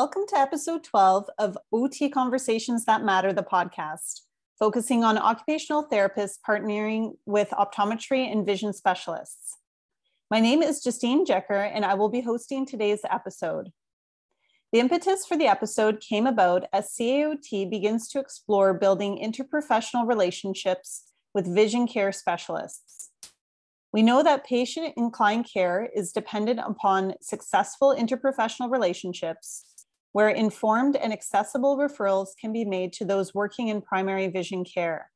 Welcome 0.00 0.26
to 0.28 0.38
episode 0.38 0.84
12 0.84 1.28
of 1.40 1.58
OT 1.72 2.08
Conversations 2.08 2.84
That 2.84 3.02
Matter, 3.02 3.32
the 3.32 3.42
podcast, 3.42 4.20
focusing 4.56 5.02
on 5.02 5.18
occupational 5.18 5.88
therapists 5.88 6.38
partnering 6.48 7.16
with 7.26 7.50
optometry 7.50 8.30
and 8.30 8.46
vision 8.46 8.72
specialists. 8.72 9.56
My 10.30 10.38
name 10.38 10.62
is 10.62 10.84
Justine 10.84 11.26
Jecker, 11.26 11.68
and 11.74 11.84
I 11.84 11.94
will 11.94 12.10
be 12.10 12.20
hosting 12.20 12.64
today's 12.64 13.00
episode. 13.10 13.72
The 14.72 14.78
impetus 14.78 15.26
for 15.26 15.36
the 15.36 15.48
episode 15.48 16.00
came 16.00 16.28
about 16.28 16.68
as 16.72 16.94
CAOT 16.96 17.68
begins 17.68 18.06
to 18.10 18.20
explore 18.20 18.74
building 18.74 19.18
interprofessional 19.20 20.06
relationships 20.06 21.10
with 21.34 21.52
vision 21.52 21.88
care 21.88 22.12
specialists. 22.12 23.10
We 23.92 24.02
know 24.02 24.22
that 24.22 24.46
patient 24.46 24.94
inclined 24.96 25.50
care 25.52 25.90
is 25.92 26.12
dependent 26.12 26.60
upon 26.60 27.14
successful 27.20 27.96
interprofessional 27.98 28.70
relationships 28.70 29.64
where 30.12 30.28
informed 30.28 30.96
and 30.96 31.12
accessible 31.12 31.76
referrals 31.76 32.28
can 32.40 32.52
be 32.52 32.64
made 32.64 32.92
to 32.94 33.04
those 33.04 33.34
working 33.34 33.68
in 33.68 33.82
primary 33.82 34.28
vision 34.28 34.64
care. 34.64 35.10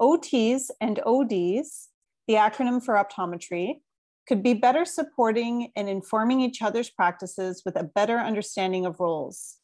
OTs 0.00 0.70
and 0.80 1.00
ODs, 1.00 1.88
the 2.26 2.34
acronym 2.34 2.82
for 2.82 2.94
optometry, 2.94 3.80
could 4.26 4.42
be 4.42 4.54
better 4.54 4.84
supporting 4.84 5.70
and 5.76 5.88
informing 5.88 6.40
each 6.40 6.62
other's 6.62 6.88
practices 6.88 7.62
with 7.66 7.76
a 7.76 7.84
better 7.84 8.18
understanding 8.18 8.86
of 8.86 9.00
roles. 9.00 9.56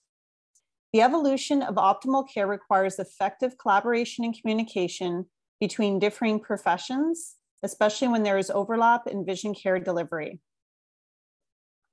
The 0.92 1.02
evolution 1.02 1.62
of 1.62 1.76
optimal 1.76 2.26
care 2.32 2.46
requires 2.46 2.98
effective 2.98 3.58
collaboration 3.58 4.24
and 4.24 4.38
communication 4.38 5.26
between 5.60 5.98
differing 5.98 6.40
professions, 6.40 7.36
especially 7.62 8.08
when 8.08 8.22
there 8.22 8.38
is 8.38 8.50
overlap 8.50 9.06
in 9.06 9.24
vision 9.24 9.54
care 9.54 9.78
delivery. 9.78 10.40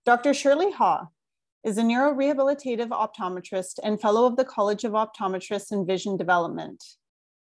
Dr. 0.05 0.33
Shirley 0.33 0.71
Ha 0.71 1.07
is 1.63 1.77
a 1.77 1.81
neurorehabilitative 1.81 2.89
optometrist 2.89 3.79
and 3.83 4.01
fellow 4.01 4.25
of 4.25 4.35
the 4.35 4.43
College 4.43 4.83
of 4.83 4.91
Optometrists 4.91 5.71
and 5.71 5.87
Vision 5.87 6.17
Development. 6.17 6.83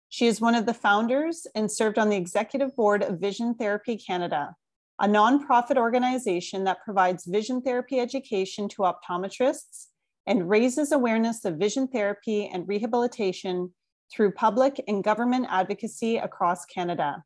She 0.08 0.26
is 0.26 0.40
one 0.40 0.56
of 0.56 0.66
the 0.66 0.74
founders 0.74 1.46
and 1.54 1.70
served 1.70 1.96
on 1.96 2.08
the 2.08 2.16
executive 2.16 2.74
board 2.74 3.04
of 3.04 3.20
Vision 3.20 3.54
Therapy 3.54 3.96
Canada, 3.96 4.56
a 5.00 5.06
nonprofit 5.06 5.76
organization 5.76 6.64
that 6.64 6.82
provides 6.84 7.24
vision 7.24 7.62
therapy 7.62 8.00
education 8.00 8.68
to 8.70 8.82
optometrists 8.82 9.86
and 10.26 10.50
raises 10.50 10.90
awareness 10.90 11.44
of 11.44 11.56
vision 11.56 11.86
therapy 11.86 12.50
and 12.52 12.66
rehabilitation 12.66 13.72
through 14.12 14.32
public 14.32 14.82
and 14.88 15.04
government 15.04 15.46
advocacy 15.48 16.16
across 16.16 16.64
Canada. 16.66 17.22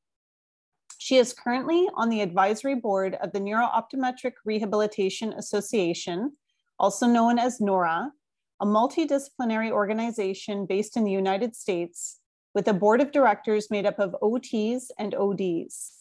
She 0.99 1.17
is 1.17 1.33
currently 1.33 1.89
on 1.95 2.11
the 2.11 2.21
advisory 2.21 2.75
board 2.75 3.17
of 3.23 3.33
the 3.33 3.41
Neuro-Optometric 3.41 4.33
Rehabilitation 4.45 5.33
Association, 5.33 6.33
also 6.79 7.07
known 7.07 7.39
as 7.39 7.61
NORA, 7.61 8.13
a 8.61 8.67
multidisciplinary 8.67 9.71
organization 9.71 10.67
based 10.67 10.97
in 10.97 11.05
the 11.05 11.11
United 11.11 11.55
States 11.57 12.21
with 12.55 12.69
a 12.69 12.73
board 12.73 13.01
of 13.01 13.13
directors 13.13 13.71
made 13.71 13.87
up 13.87 13.99
of 13.99 14.15
OTs 14.23 14.85
and 14.99 15.15
ODs. 15.15 15.93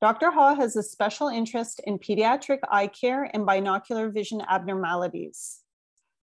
Dr. 0.00 0.32
Ha 0.32 0.56
has 0.56 0.74
a 0.74 0.82
special 0.82 1.28
interest 1.28 1.80
in 1.86 1.98
pediatric 1.98 2.58
eye 2.68 2.88
care 2.88 3.30
and 3.32 3.46
binocular 3.46 4.10
vision 4.10 4.42
abnormalities. 4.48 5.60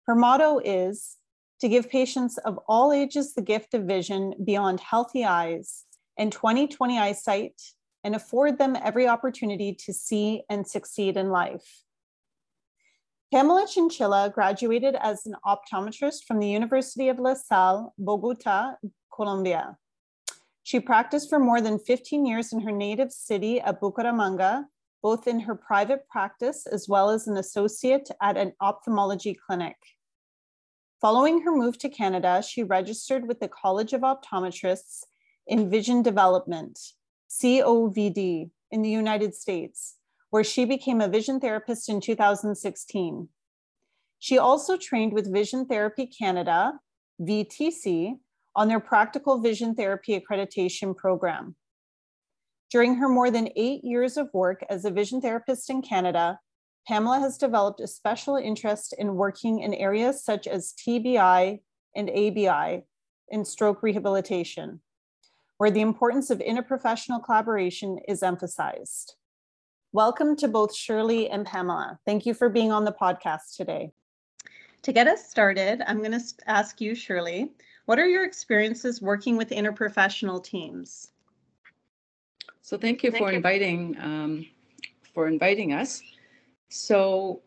Her 0.05 0.15
motto 0.15 0.59
is 0.59 1.15
to 1.61 1.69
give 1.69 1.89
patients 1.89 2.37
of 2.39 2.59
all 2.67 2.91
ages 2.91 3.33
the 3.33 3.41
gift 3.41 3.73
of 3.73 3.83
vision 3.83 4.33
beyond 4.43 4.81
healthy 4.81 5.23
eyes 5.23 5.85
and 6.17 6.31
20/20 6.31 6.97
eyesight 6.99 7.61
and 8.03 8.15
afford 8.15 8.57
them 8.57 8.75
every 8.75 9.07
opportunity 9.07 9.73
to 9.73 9.93
see 9.93 10.43
and 10.49 10.67
succeed 10.67 11.15
in 11.15 11.29
life. 11.29 11.83
Pamela 13.31 13.67
Chinchilla 13.67 14.31
graduated 14.33 14.95
as 14.95 15.27
an 15.27 15.35
optometrist 15.45 16.23
from 16.23 16.39
the 16.39 16.49
University 16.49 17.09
of 17.09 17.19
La 17.19 17.35
Salle, 17.35 17.93
Bogota, 17.99 18.73
Colombia. 19.13 19.77
She 20.63 20.79
practiced 20.79 21.29
for 21.29 21.37
more 21.37 21.61
than 21.61 21.77
15 21.77 22.25
years 22.25 22.51
in 22.51 22.61
her 22.61 22.71
native 22.71 23.11
city 23.11 23.61
of 23.61 23.79
Bucaramanga, 23.79 24.65
both 25.03 25.27
in 25.27 25.41
her 25.41 25.53
private 25.53 26.09
practice 26.09 26.65
as 26.65 26.89
well 26.89 27.11
as 27.11 27.27
an 27.27 27.37
associate 27.37 28.09
at 28.19 28.35
an 28.35 28.53
ophthalmology 28.61 29.37
clinic. 29.45 29.77
Following 30.99 31.43
her 31.43 31.51
move 31.55 31.77
to 31.77 31.89
Canada, 31.89 32.41
she 32.41 32.63
registered 32.63 33.27
with 33.27 33.39
the 33.39 33.47
College 33.47 33.93
of 33.93 34.01
Optometrists 34.01 35.03
in 35.45 35.69
Vision 35.69 36.01
Development, 36.01 36.79
COVD, 37.29 38.49
in 38.71 38.81
the 38.81 38.89
United 38.89 39.35
States, 39.35 39.98
where 40.29 40.43
she 40.43 40.65
became 40.65 41.01
a 41.01 41.07
vision 41.07 41.39
therapist 41.39 41.89
in 41.89 42.01
2016. 42.01 43.29
She 44.19 44.37
also 44.37 44.77
trained 44.77 45.13
with 45.13 45.33
Vision 45.33 45.65
Therapy 45.65 46.05
Canada, 46.05 46.73
VTC, 47.21 48.15
on 48.55 48.67
their 48.67 48.79
practical 48.79 49.39
vision 49.39 49.75
therapy 49.75 50.19
accreditation 50.19 50.95
program. 50.95 51.55
During 52.69 52.95
her 52.95 53.09
more 53.09 53.31
than 53.31 53.49
eight 53.55 53.83
years 53.83 54.17
of 54.17 54.29
work 54.33 54.63
as 54.69 54.85
a 54.85 54.91
vision 54.91 55.21
therapist 55.21 55.69
in 55.69 55.81
Canada, 55.81 56.39
Pamela 56.87 57.19
has 57.19 57.37
developed 57.37 57.79
a 57.79 57.87
special 57.87 58.35
interest 58.35 58.93
in 58.97 59.15
working 59.15 59.59
in 59.59 59.73
areas 59.73 60.23
such 60.23 60.47
as 60.47 60.73
TBI 60.73 61.61
and 61.95 62.09
ABI 62.09 62.83
in 63.29 63.45
stroke 63.45 63.81
rehabilitation, 63.81 64.81
where 65.57 65.71
the 65.71 65.81
importance 65.81 66.29
of 66.29 66.39
interprofessional 66.39 67.23
collaboration 67.23 67.99
is 68.07 68.23
emphasized. 68.23 69.15
Welcome 69.91 70.35
to 70.35 70.47
both 70.47 70.75
Shirley 70.75 71.31
and 71.31 71.47
Pamela. 71.47 71.97
Thank 72.05 72.27
you 72.27 72.35
for 72.35 72.47
being 72.47 72.71
on 72.71 72.85
the 72.85 72.91
podcast 72.91 73.57
today. 73.57 73.91
To 74.83 74.93
get 74.93 75.07
us 75.07 75.27
started, 75.27 75.81
I'm 75.87 75.97
going 75.97 76.11
to 76.11 76.23
ask 76.45 76.79
you, 76.79 76.93
Shirley, 76.93 77.49
what 77.85 77.97
are 77.97 78.05
your 78.05 78.23
experiences 78.23 79.01
working 79.01 79.35
with 79.35 79.49
interprofessional 79.49 80.43
teams? 80.43 81.09
So 82.61 82.77
thank 82.77 83.01
you 83.01 83.09
thank 83.09 83.23
for 83.23 83.31
you. 83.31 83.37
inviting 83.37 83.97
um, 83.99 84.45
for 85.11 85.27
inviting 85.27 85.73
us. 85.73 86.03
So 86.69 87.41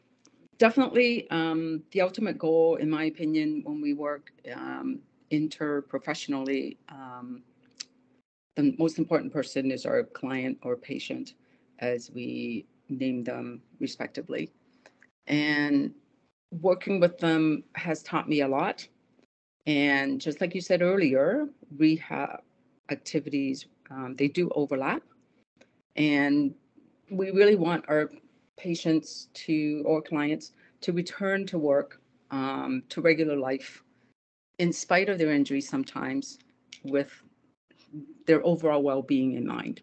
definitely 0.59 1.31
um, 1.31 1.85
the 1.93 2.01
ultimate 2.01 2.39
goal, 2.39 2.75
in 2.75 2.91
my 2.91 3.05
opinion, 3.05 3.63
when 3.65 3.81
we 3.81 3.95
work 3.95 4.33
um, 4.53 4.99
interprofessionally, 5.31 6.77
um, 6.89 7.45
the 8.57 8.75
most 8.81 8.99
important 8.99 9.33
person 9.33 9.71
is 9.71 9.87
our 9.87 10.03
client 10.03 10.59
or 10.63 10.77
patient 10.77 11.35
as 11.83 12.11
we 12.15 12.65
name 12.89 13.25
them 13.25 13.61
respectively. 13.81 14.51
And 15.27 15.93
working 16.61 17.01
with 17.01 17.19
them 17.19 17.65
has 17.75 18.03
taught 18.03 18.29
me 18.29 18.41
a 18.41 18.49
lot. 18.49 18.87
And 19.67 20.21
just 20.21 20.41
like 20.41 20.55
you 20.55 20.61
said 20.61 20.81
earlier, 20.83 21.49
rehab 21.77 22.41
activities, 22.91 23.67
um, 23.91 24.15
they 24.17 24.29
do 24.29 24.51
overlap. 24.55 25.03
And 25.97 26.55
we 27.11 27.31
really 27.31 27.57
want 27.57 27.85
our 27.89 28.11
patients 28.57 29.29
to, 29.35 29.83
or 29.87 30.01
clients, 30.01 30.53
to 30.81 30.93
return 30.93 31.47
to 31.47 31.59
work, 31.59 32.01
um, 32.31 32.83
to 32.89 33.01
regular 33.01 33.37
life, 33.37 33.83
in 34.59 34.73
spite 34.73 35.09
of 35.09 35.19
their 35.19 35.33
injuries 35.33 35.69
sometimes, 35.69 36.39
with 36.85 37.11
their 38.27 38.45
overall 38.45 38.83
well 38.83 39.03
being 39.03 39.35
in 39.35 39.47
mind. 39.47 39.83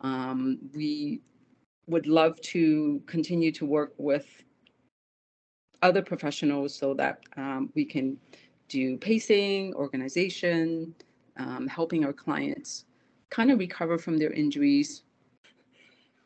Um, 0.00 0.58
we 0.74 1.20
would 1.86 2.06
love 2.06 2.40
to 2.40 3.02
continue 3.06 3.50
to 3.52 3.64
work 3.66 3.94
with 3.98 4.26
other 5.82 6.02
professionals 6.02 6.74
so 6.74 6.94
that 6.94 7.20
um, 7.36 7.70
we 7.74 7.84
can 7.84 8.18
do 8.68 8.96
pacing, 8.98 9.74
organization, 9.74 10.94
um, 11.38 11.66
helping 11.66 12.04
our 12.04 12.12
clients 12.12 12.84
kind 13.30 13.50
of 13.50 13.58
recover 13.58 13.98
from 13.98 14.18
their 14.18 14.32
injuries. 14.32 15.02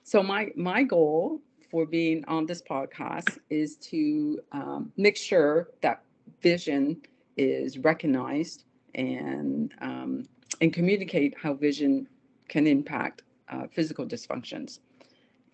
So 0.05 0.23
my 0.23 0.51
my 0.57 0.83
goal 0.83 1.41
for 1.71 1.87
being 1.87 2.25
on 2.27 2.47
this 2.47 2.63
podcast 2.63 3.39
is 3.51 3.77
to 3.77 4.41
um, 4.53 4.93
make 4.97 5.17
sure 5.17 5.71
that 5.81 6.03
vision 6.43 7.01
is 7.37 7.79
recognized 7.79 8.65
and 8.95 9.73
um, 9.81 10.25
and 10.61 10.73
communicate 10.73 11.35
how 11.41 11.55
vision 11.55 12.09
can 12.49 12.67
impact 12.67 13.23
uh, 13.53 13.67
physical 13.71 14.07
dysfunctions. 14.07 14.81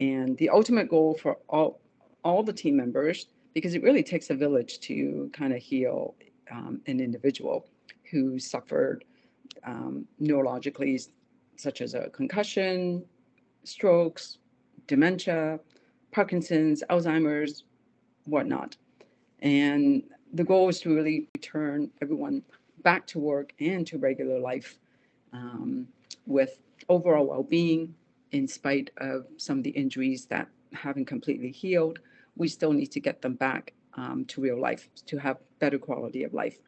And 0.00 0.36
the 0.38 0.48
ultimate 0.48 0.88
goal 0.88 1.18
for 1.20 1.38
all, 1.48 1.80
all 2.24 2.42
the 2.42 2.52
team 2.52 2.76
members, 2.76 3.26
because 3.54 3.74
it 3.74 3.82
really 3.82 4.02
takes 4.02 4.30
a 4.30 4.34
village 4.34 4.78
to 4.80 5.30
kind 5.32 5.52
of 5.52 5.60
heal 5.60 6.14
um, 6.50 6.80
an 6.86 7.00
individual 7.00 7.66
who 8.10 8.38
suffered 8.38 9.04
um, 9.64 10.06
neurologically, 10.20 11.08
such 11.56 11.80
as 11.80 11.94
a 11.94 12.08
concussion, 12.10 13.04
strokes, 13.64 14.38
dementia, 14.86 15.58
Parkinson's, 16.12 16.82
Alzheimer's, 16.88 17.64
whatnot. 18.24 18.76
And 19.40 20.04
the 20.32 20.44
goal 20.44 20.68
is 20.68 20.80
to 20.80 20.94
really 20.94 21.28
return 21.34 21.90
everyone 22.00 22.42
back 22.82 23.06
to 23.08 23.18
work 23.18 23.52
and 23.60 23.86
to 23.86 23.98
regular 23.98 24.38
life 24.38 24.78
um, 25.32 25.88
with 26.26 26.58
overall 26.88 27.26
well-being 27.26 27.94
in 28.32 28.46
spite 28.46 28.90
of 28.98 29.26
some 29.36 29.58
of 29.58 29.64
the 29.64 29.70
injuries 29.70 30.26
that 30.26 30.48
haven't 30.72 31.06
completely 31.06 31.50
healed 31.50 31.98
we 32.38 32.48
still 32.48 32.72
need 32.72 32.90
to 32.92 33.00
get 33.00 33.20
them 33.20 33.34
back 33.34 33.74
um, 33.94 34.24
to 34.26 34.40
real 34.40 34.58
life 34.58 34.88
to 35.06 35.18
have 35.18 35.38
better 35.58 35.78
quality 35.78 36.22
of 36.22 36.32
life. 36.32 36.58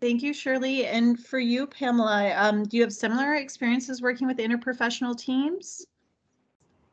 Thank 0.00 0.22
you, 0.22 0.32
Shirley. 0.32 0.86
And 0.86 1.20
for 1.20 1.38
you, 1.38 1.66
Pamela, 1.66 2.34
um, 2.36 2.64
do 2.64 2.76
you 2.76 2.82
have 2.82 2.92
similar 2.92 3.34
experiences 3.34 4.02
working 4.02 4.26
with 4.26 4.38
interprofessional 4.38 5.16
teams? 5.16 5.86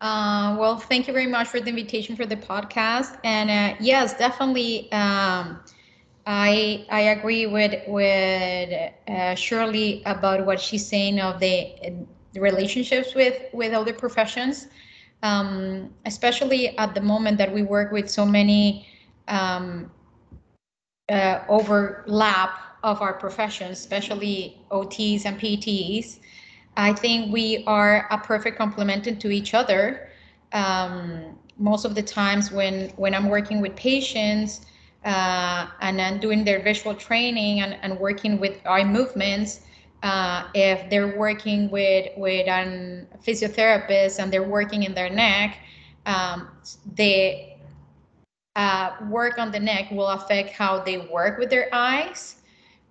Uh, 0.01 0.55
well, 0.59 0.77
thank 0.77 1.07
you 1.07 1.13
very 1.13 1.27
much 1.27 1.47
for 1.47 1.59
the 1.59 1.69
invitation 1.69 2.15
for 2.15 2.25
the 2.25 2.35
podcast. 2.35 3.17
And 3.23 3.49
uh, 3.49 3.77
yes, 3.79 4.15
definitely, 4.17 4.91
um, 4.91 5.59
I 6.29 6.85
I 6.91 7.01
agree 7.17 7.47
with 7.47 7.73
with 7.87 8.91
uh, 9.07 9.33
Shirley 9.33 10.03
about 10.05 10.45
what 10.45 10.61
she's 10.61 10.85
saying 10.85 11.19
of 11.19 11.39
the, 11.39 11.73
the 12.33 12.39
relationships 12.39 13.15
with 13.15 13.41
with 13.51 13.73
other 13.73 13.93
professions, 13.93 14.67
um, 15.23 15.91
especially 16.05 16.77
at 16.77 16.93
the 16.93 17.01
moment 17.01 17.39
that 17.39 17.51
we 17.51 17.63
work 17.63 17.91
with 17.91 18.07
so 18.11 18.27
many 18.27 18.87
um, 19.27 19.89
uh, 21.09 21.39
overlap 21.49 22.51
of 22.83 23.01
our 23.01 23.13
professions, 23.13 23.79
especially 23.79 24.61
OTs 24.69 25.25
and 25.25 25.39
PTs. 25.39 26.19
I 26.77 26.93
think 26.93 27.33
we 27.33 27.63
are 27.65 28.07
a 28.11 28.19
perfect 28.19 28.55
complement 28.55 29.19
to 29.19 29.31
each 29.31 29.55
other. 29.55 30.11
Um, 30.53 31.39
most 31.57 31.85
of 31.85 31.95
the 31.95 32.03
times 32.03 32.51
when 32.51 32.89
when 32.97 33.15
I'm 33.15 33.29
working 33.29 33.61
with 33.61 33.75
patients 33.75 34.67
uh, 35.05 35.67
and 35.81 36.01
I'm 36.01 36.19
doing 36.19 36.43
their 36.43 36.61
visual 36.61 36.95
training 36.95 37.61
and, 37.61 37.77
and 37.81 37.99
working 37.99 38.39
with 38.39 38.57
eye 38.65 38.83
movements, 38.83 39.61
uh, 40.03 40.47
if 40.53 40.89
they're 40.89 41.17
working 41.17 41.69
with 41.69 42.07
with 42.17 42.47
a 42.47 43.05
physiotherapist 43.25 44.19
and 44.21 44.31
they're 44.31 44.47
working 44.47 44.83
in 44.83 44.93
their 44.93 45.09
neck, 45.09 45.59
um, 46.05 46.49
the 46.95 47.49
uh, 48.55 48.91
work 49.09 49.37
on 49.37 49.51
the 49.51 49.59
neck 49.59 49.91
will 49.91 50.07
affect 50.07 50.51
how 50.51 50.79
they 50.79 50.97
work 50.97 51.37
with 51.37 51.49
their 51.49 51.69
eyes 51.73 52.39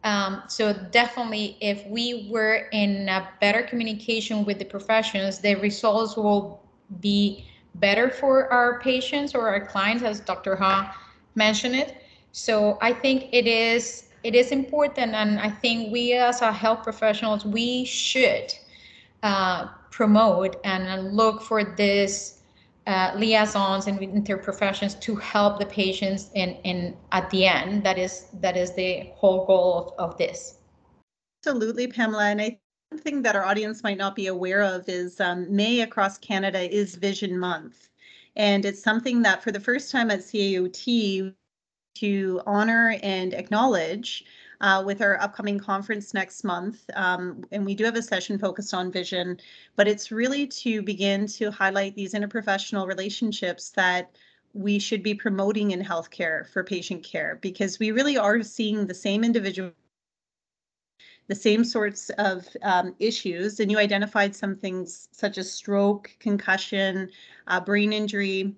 um, 0.05 0.45
so 0.49 0.73
definitely, 0.73 1.57
if 1.61 1.85
we 1.87 2.29
were 2.31 2.69
in 2.73 3.09
a 3.09 3.29
better 3.41 3.63
communication 3.63 4.45
with 4.45 4.59
the 4.59 4.65
professions, 4.65 5.39
the 5.39 5.57
results 5.57 6.17
will 6.17 6.63
be 7.01 7.47
better 7.77 8.09
for 8.09 8.53
our 8.53 8.81
patients 8.81 9.35
or 9.35 9.49
our 9.49 9.67
clients, 9.67 10.05
as 10.05 10.21
Dr. 10.21 10.55
Ha 10.57 10.97
mentioned 11.39 11.77
it. 11.77 11.97
So 12.33 12.77
I 12.83 12.93
think 12.93 13.29
it 13.33 13.47
is 13.47 14.05
it 14.25 14.35
is 14.35 14.51
important, 14.51 15.15
and 15.15 15.39
I 15.39 15.49
think 15.49 15.93
we 15.93 16.13
as 16.13 16.43
our 16.43 16.53
health 16.53 16.83
professionals 16.83 17.45
we 17.47 17.85
should 17.85 18.53
uh, 19.23 19.69
promote 19.91 20.57
and 20.65 21.13
look 21.15 21.41
for 21.43 21.65
this 21.65 22.43
uh, 22.87 23.13
liaisons 23.17 23.87
and 23.87 23.99
interprofessions 24.01 24.99
to 25.01 25.15
help 25.17 25.59
the 25.59 25.67
patients 25.67 26.31
in, 26.35 26.51
in 26.65 26.97
at 27.13 27.31
the 27.31 27.47
end. 27.47 27.85
That 27.85 27.99
is 27.99 28.27
that 28.41 28.57
is 28.57 28.75
the 28.75 29.11
whole 29.15 29.47
goal 29.47 29.95
of, 29.99 30.11
of 30.11 30.19
this. 30.19 30.59
Absolutely, 31.41 31.87
Pamela. 31.87 32.25
And 32.25 32.41
I 32.41 32.59
one 32.91 33.01
thing 33.01 33.23
that 33.23 33.37
our 33.37 33.45
audience 33.45 33.83
might 33.83 33.99
not 33.99 34.17
be 34.17 34.29
aware 34.29 34.63
of 34.63 34.89
is 34.89 35.21
um, 35.21 35.55
May 35.55 35.81
across 35.83 36.17
Canada 36.19 36.61
is 36.75 36.95
Vision 36.95 37.39
Month. 37.39 37.89
And 38.39 38.65
it's 38.65 38.83
something 38.83 39.23
that 39.23 39.43
for 39.43 39.53
the 39.53 39.61
first 39.61 39.91
time 39.91 40.11
at 40.11 40.21
CAOT 40.21 41.35
to 41.97 42.41
honor 42.47 42.97
and 43.03 43.35
acknowledge 43.35 44.25
uh, 44.61 44.83
with 44.87 45.03
our 45.03 45.21
upcoming 45.21 45.59
conference 45.59 46.15
next 46.15 46.45
month. 46.45 46.83
Um, 46.95 47.45
and 47.51 47.67
we 47.67 47.75
do 47.75 47.85
have 47.85 47.97
a 47.97 48.03
session 48.03 48.39
focused 48.39 48.73
on 48.73 48.93
vision, 48.93 49.39
but 49.77 49.89
it's 49.89 50.13
really 50.13 50.47
to 50.47 50.83
begin 50.83 51.27
to 51.27 51.51
highlight 51.51 51.95
these 51.95 52.15
interprofessional 52.15 52.87
relationships 52.87 53.71
that 53.71 54.17
we 54.55 54.79
should 54.79 55.03
be 55.03 55.15
promoting 55.15 55.73
in 55.73 55.83
healthcare 55.83 56.49
for 56.49 56.65
patient 56.65 57.05
care 57.05 57.39
because 57.43 57.79
we 57.79 57.91
really 57.91 58.17
are 58.17 58.43
seeing 58.43 58.87
the 58.87 58.95
same 58.95 59.25
individual 59.25 59.73
the 61.29 61.35
same 61.35 61.63
sorts 61.63 62.11
of 62.19 62.47
um, 62.63 62.95
issues 62.99 63.61
and 63.61 63.71
you 63.71 63.79
identified 63.79 64.35
some 64.35 64.57
things 64.57 65.09
such 65.13 65.39
as 65.39 65.53
stroke 65.53 66.11
concussion 66.19 67.11
uh, 67.47 67.61
brain 67.61 67.93
injury 67.93 68.55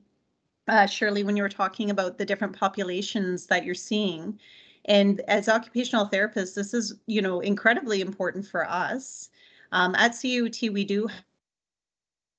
uh, 0.71 0.87
Shirley, 0.87 1.25
when 1.25 1.37
you 1.37 1.43
were 1.43 1.49
talking 1.49 1.91
about 1.91 2.17
the 2.17 2.25
different 2.25 2.57
populations 2.57 3.47
that 3.47 3.65
you're 3.65 3.75
seeing. 3.75 4.39
And 4.85 5.21
as 5.23 5.49
occupational 5.49 6.09
therapists, 6.09 6.55
this 6.55 6.73
is, 6.73 6.95
you 7.07 7.21
know, 7.21 7.41
incredibly 7.41 8.01
important 8.01 8.47
for 8.47 8.69
us. 8.69 9.31
Um, 9.73 9.95
at 9.97 10.13
CUT, 10.13 10.73
we 10.73 10.85
do 10.85 11.09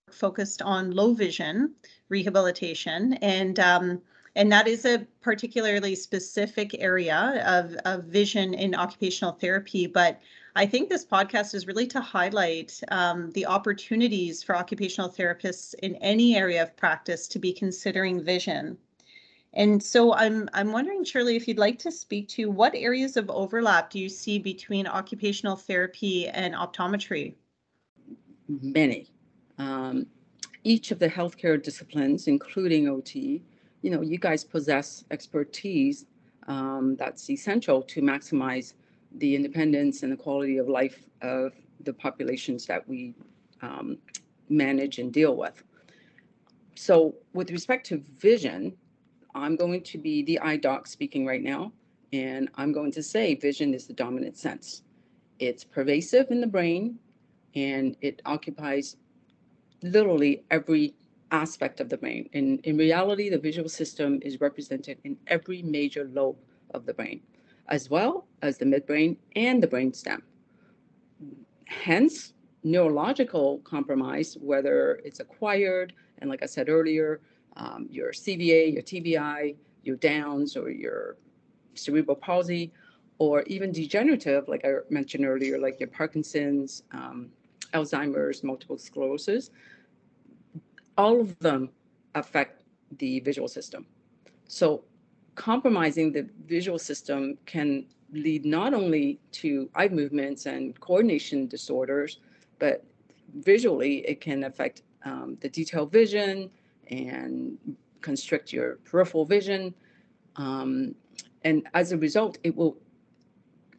focused 0.10 0.62
on 0.62 0.92
low 0.92 1.13
vision 1.13 1.74
rehabilitation 2.10 3.13
and 3.16 3.60
um, 3.60 4.01
and 4.36 4.51
that 4.51 4.68
is 4.68 4.86
a 4.86 5.06
particularly 5.22 5.95
specific 5.95 6.75
area 6.80 7.44
of, 7.45 7.75
of 7.86 8.06
vision 8.06 8.54
in 8.54 8.75
occupational 8.75 9.33
therapy 9.33 9.88
but 9.88 10.19
i 10.56 10.66
think 10.66 10.89
this 10.89 11.06
podcast 11.06 11.54
is 11.54 11.68
really 11.68 11.88
to 11.88 12.01
highlight 12.01 12.80
um, 12.89 13.31
the 13.31 13.45
opportunities 13.45 14.42
for 14.44 14.56
occupational 14.56 15.10
therapists 15.10 15.74
in 15.83 15.95
any 15.98 16.36
area 16.36 16.62
of 16.63 16.75
practice 16.78 17.28
to 17.28 17.39
be 17.39 17.54
considering 17.54 18.24
vision 18.24 18.78
and 19.54 19.83
so 19.83 20.13
I'm 20.13 20.50
I'm 20.54 20.72
wondering, 20.72 21.04
Shirley, 21.04 21.36
if 21.36 21.48
you'd 21.48 21.57
like 21.57 21.78
to 21.80 21.92
speak 21.92 22.30
to 22.30 22.50
what 22.50 22.74
areas 22.74 23.18
of 23.18 23.30
overlap 23.30 23.89
do 23.89 24.00
you 24.00 24.07
see 24.07 24.39
between 24.39 24.88
occupational 24.88 25.57
therapy 25.57 26.28
and 26.30 26.54
optometry? 26.54 27.33
Many. 28.48 29.12
Um, 29.57 30.07
each 30.63 30.92
of 30.92 31.00
the 31.00 31.10
healthcare 31.10 31.62
disciplines, 31.62 32.28
including 32.28 32.88
OT, 32.88 33.44
you 33.81 33.89
know, 33.89 34.01
you 34.01 34.18
guys 34.18 34.44
possess 34.44 35.04
expertise 35.12 36.06
um, 36.48 36.95
that's 36.98 37.30
essential 37.30 37.81
to 37.83 38.01
maximize 38.01 38.74
the 39.16 39.36
independence 39.36 40.04
and 40.04 40.12
the 40.12 40.18
quality 40.18 40.57
of 40.57 40.68
life 40.68 41.04
of 41.22 41.54
the 41.83 41.94
populations 41.94 42.66
that 42.66 42.88
we 42.88 43.13
um, 43.62 43.98
manage 44.50 45.00
and 45.00 45.12
deal 45.12 45.36
with. 45.36 45.63
So, 46.75 47.16
with 47.33 47.51
respect 47.51 47.86
to 47.88 48.04
vision, 48.18 48.75
I'm 49.36 49.56
going 49.56 49.83
to 49.83 49.98
be 49.98 50.24
the 50.24 50.39
eye 50.39 50.57
doc 50.57 50.88
speaking 50.88 51.25
right 51.25 51.44
now, 51.44 51.72
and 52.13 52.50
I'm 52.56 52.72
going 52.72 52.92
to 52.94 53.04
say 53.04 53.36
vision 53.36 53.74
is 53.74 53.88
the 53.88 53.94
dominant 53.94 54.38
sense. 54.38 54.83
It's 55.39 55.63
pervasive 55.63 56.31
in 56.31 56.42
the 56.42 56.47
brain, 56.47 56.97
and 57.56 57.95
it 58.02 58.21
occupies 58.26 58.97
literally 59.83 60.44
every 60.50 60.95
aspect 61.31 61.80
of 61.80 61.90
the 61.90 61.97
brain. 61.97 62.30
And 62.33 62.59
in 62.66 62.78
reality, 62.78 63.30
the 63.30 63.38
visual 63.38 63.69
system 63.69 64.19
is 64.21 64.40
represented 64.42 64.97
in 65.04 65.18
every 65.28 65.61
major 65.61 66.09
lobe 66.14 66.38
of 66.73 66.85
the 66.85 66.94
brain, 66.94 67.21
as 67.69 67.90
well 67.90 68.28
as 68.42 68.57
the 68.57 68.66
midbrain 68.66 69.18
and 69.35 69.61
the 69.61 69.68
brainstem. 69.68 70.21
Hence, 71.66 72.33
neurological 72.64 73.59
compromise, 73.59 74.38
whether 74.40 75.02
it's 75.04 75.19
acquired, 75.19 75.94
and 76.19 76.30
like 76.30 76.44
I 76.44 76.45
said 76.45 76.69
earlier, 76.69 77.21
um, 77.57 77.88
your 77.90 78.11
CVA, 78.11 78.73
your 78.73 78.83
TBI, 78.83 79.56
your 79.83 79.95
Downs, 79.97 80.56
or 80.56 80.69
your 80.69 81.18
cerebral 81.73 82.16
palsy, 82.16 82.71
or 83.18 83.44
even 83.44 83.71
degenerative, 83.71 84.47
like 84.47 84.66
I 84.66 84.78
mentioned 84.90 85.26
earlier, 85.26 85.59
like 85.59 85.80
your 85.80 85.90
Parkinson's, 85.90 86.83
um, 86.92 87.30
Alzheimer's, 87.73 88.44
multiple 88.44 88.78
sclerosis, 88.78 89.52
all 91.02 91.18
of 91.26 91.30
them 91.40 91.62
affect 92.22 92.56
the 93.02 93.12
visual 93.22 93.50
system. 93.58 93.81
So 94.60 94.68
compromising 95.36 96.08
the 96.18 96.24
visual 96.56 96.80
system 96.90 97.22
can 97.54 97.70
lead 98.26 98.44
not 98.46 98.72
only 98.81 99.06
to 99.42 99.50
eye 99.80 99.92
movements 100.02 100.42
and 100.54 100.64
coordination 100.88 101.40
disorders, 101.56 102.12
but 102.64 102.78
visually 103.52 103.94
it 104.12 104.20
can 104.28 104.40
affect 104.50 104.78
um, 105.10 105.38
the 105.42 105.50
detailed 105.50 105.92
vision, 106.02 106.34
and 106.92 107.58
constrict 108.02 108.48
your 108.52 108.70
peripheral 108.90 109.26
vision. 109.26 109.74
Um, 110.36 110.72
and 111.48 111.58
as 111.74 111.92
a 111.92 111.98
result, 111.98 112.38
it 112.44 112.54
will 112.56 112.76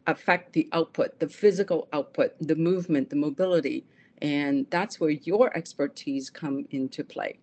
affect 0.07 0.45
the 0.57 0.67
output, 0.73 1.19
the 1.19 1.29
physical 1.41 1.87
output, 1.93 2.29
the 2.41 2.55
movement, 2.69 3.09
the 3.09 3.15
mobility. 3.27 3.85
And 4.23 4.65
that's 4.69 4.99
where 5.01 5.11
your 5.11 5.55
expertise 5.55 6.29
come 6.29 6.65
into 6.71 7.03
play. 7.03 7.37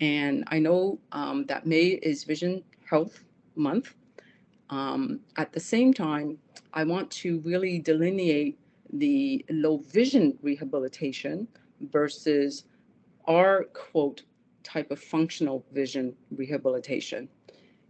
And 0.00 0.44
I 0.48 0.58
know 0.58 0.98
um, 1.12 1.46
that 1.46 1.66
May 1.66 1.86
is 2.02 2.24
Vision 2.24 2.62
Health 2.88 3.24
Month. 3.56 3.94
Um, 4.68 5.20
at 5.36 5.52
the 5.52 5.60
same 5.60 5.92
time, 5.92 6.38
I 6.74 6.84
want 6.84 7.10
to 7.12 7.40
really 7.40 7.78
delineate 7.78 8.58
the 8.92 9.44
low 9.50 9.78
vision 9.78 10.38
rehabilitation 10.42 11.48
versus 11.80 12.64
our 13.26 13.64
quote 13.72 14.22
type 14.62 14.90
of 14.90 15.00
functional 15.00 15.64
vision 15.72 16.14
rehabilitation. 16.36 17.28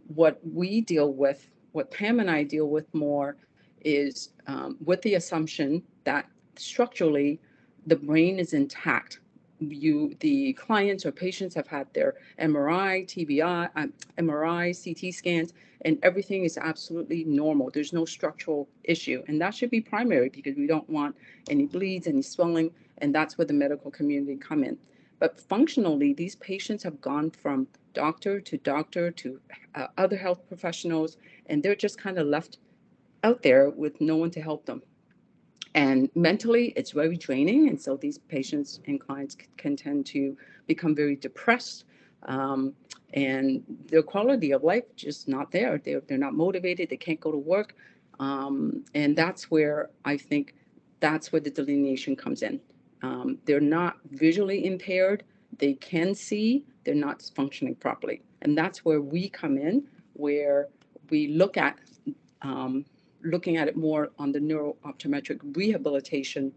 What 0.07 0.39
we 0.43 0.81
deal 0.81 1.13
with, 1.13 1.49
what 1.73 1.91
Pam 1.91 2.19
and 2.19 2.31
I 2.31 2.43
deal 2.43 2.69
with 2.69 2.93
more, 2.93 3.35
is 3.83 4.29
um, 4.47 4.77
with 4.83 5.01
the 5.01 5.15
assumption 5.15 5.83
that 6.05 6.27
structurally 6.55 7.39
the 7.85 7.95
brain 7.95 8.39
is 8.39 8.53
intact 8.53 9.19
you 9.69 10.15
the 10.19 10.53
clients 10.53 11.05
or 11.05 11.11
patients 11.11 11.53
have 11.55 11.67
had 11.67 11.87
their 11.93 12.15
MRI, 12.39 13.05
TBI, 13.05 13.69
um, 13.75 13.93
MRI, 14.17 14.73
CT 14.73 15.13
scans, 15.13 15.53
and 15.85 15.97
everything 16.03 16.43
is 16.43 16.57
absolutely 16.57 17.23
normal. 17.25 17.69
There's 17.69 17.93
no 17.93 18.05
structural 18.05 18.67
issue, 18.83 19.23
and 19.27 19.39
that 19.41 19.53
should 19.53 19.69
be 19.69 19.81
primary 19.81 20.29
because 20.29 20.55
we 20.55 20.67
don't 20.67 20.89
want 20.89 21.15
any 21.49 21.65
bleeds, 21.65 22.07
any 22.07 22.21
swelling, 22.21 22.71
and 22.99 23.13
that's 23.13 23.37
where 23.37 23.45
the 23.45 23.53
medical 23.53 23.91
community 23.91 24.37
come 24.37 24.63
in. 24.63 24.77
But 25.19 25.39
functionally, 25.39 26.13
these 26.13 26.35
patients 26.37 26.83
have 26.83 26.99
gone 26.99 27.29
from 27.29 27.67
doctor 27.93 28.39
to 28.41 28.57
doctor 28.57 29.11
to 29.11 29.39
uh, 29.75 29.87
other 29.97 30.17
health 30.17 30.47
professionals, 30.47 31.17
and 31.47 31.61
they're 31.61 31.75
just 31.75 31.99
kind 31.99 32.17
of 32.17 32.27
left 32.27 32.57
out 33.23 33.43
there 33.43 33.69
with 33.69 34.01
no 34.01 34.15
one 34.15 34.31
to 34.31 34.41
help 34.41 34.65
them. 34.65 34.81
And 35.73 36.09
mentally, 36.15 36.73
it's 36.75 36.91
very 36.91 37.17
draining. 37.17 37.69
And 37.69 37.79
so 37.79 37.95
these 37.95 38.17
patients 38.17 38.79
and 38.87 38.99
clients 38.99 39.37
can 39.57 39.75
tend 39.75 40.05
to 40.07 40.37
become 40.67 40.95
very 40.95 41.15
depressed. 41.15 41.85
Um, 42.23 42.73
and 43.13 43.63
their 43.87 44.03
quality 44.03 44.51
of 44.51 44.63
life 44.63 44.83
just 44.95 45.27
not 45.27 45.51
there. 45.51 45.77
They're, 45.77 46.01
they're 46.01 46.17
not 46.17 46.33
motivated. 46.33 46.89
They 46.89 46.97
can't 46.97 47.19
go 47.19 47.31
to 47.31 47.37
work. 47.37 47.75
Um, 48.19 48.83
and 48.93 49.15
that's 49.15 49.49
where 49.49 49.89
I 50.05 50.17
think 50.17 50.55
that's 50.99 51.31
where 51.31 51.41
the 51.41 51.49
delineation 51.49 52.15
comes 52.15 52.43
in. 52.43 52.59
Um, 53.01 53.39
they're 53.45 53.59
not 53.59 53.97
visually 54.11 54.65
impaired. 54.65 55.23
They 55.57 55.73
can 55.73 56.13
see. 56.13 56.65
They're 56.83 56.95
not 56.95 57.23
functioning 57.35 57.75
properly. 57.75 58.21
And 58.43 58.57
that's 58.57 58.85
where 58.85 59.01
we 59.01 59.29
come 59.29 59.57
in, 59.57 59.83
where 60.13 60.67
we 61.09 61.29
look 61.29 61.57
at 61.57 61.79
um, 62.43 62.85
looking 63.23 63.57
at 63.57 63.67
it 63.67 63.75
more 63.75 64.09
on 64.17 64.31
the 64.31 64.39
neurooptometric 64.39 65.39
rehabilitation 65.55 66.51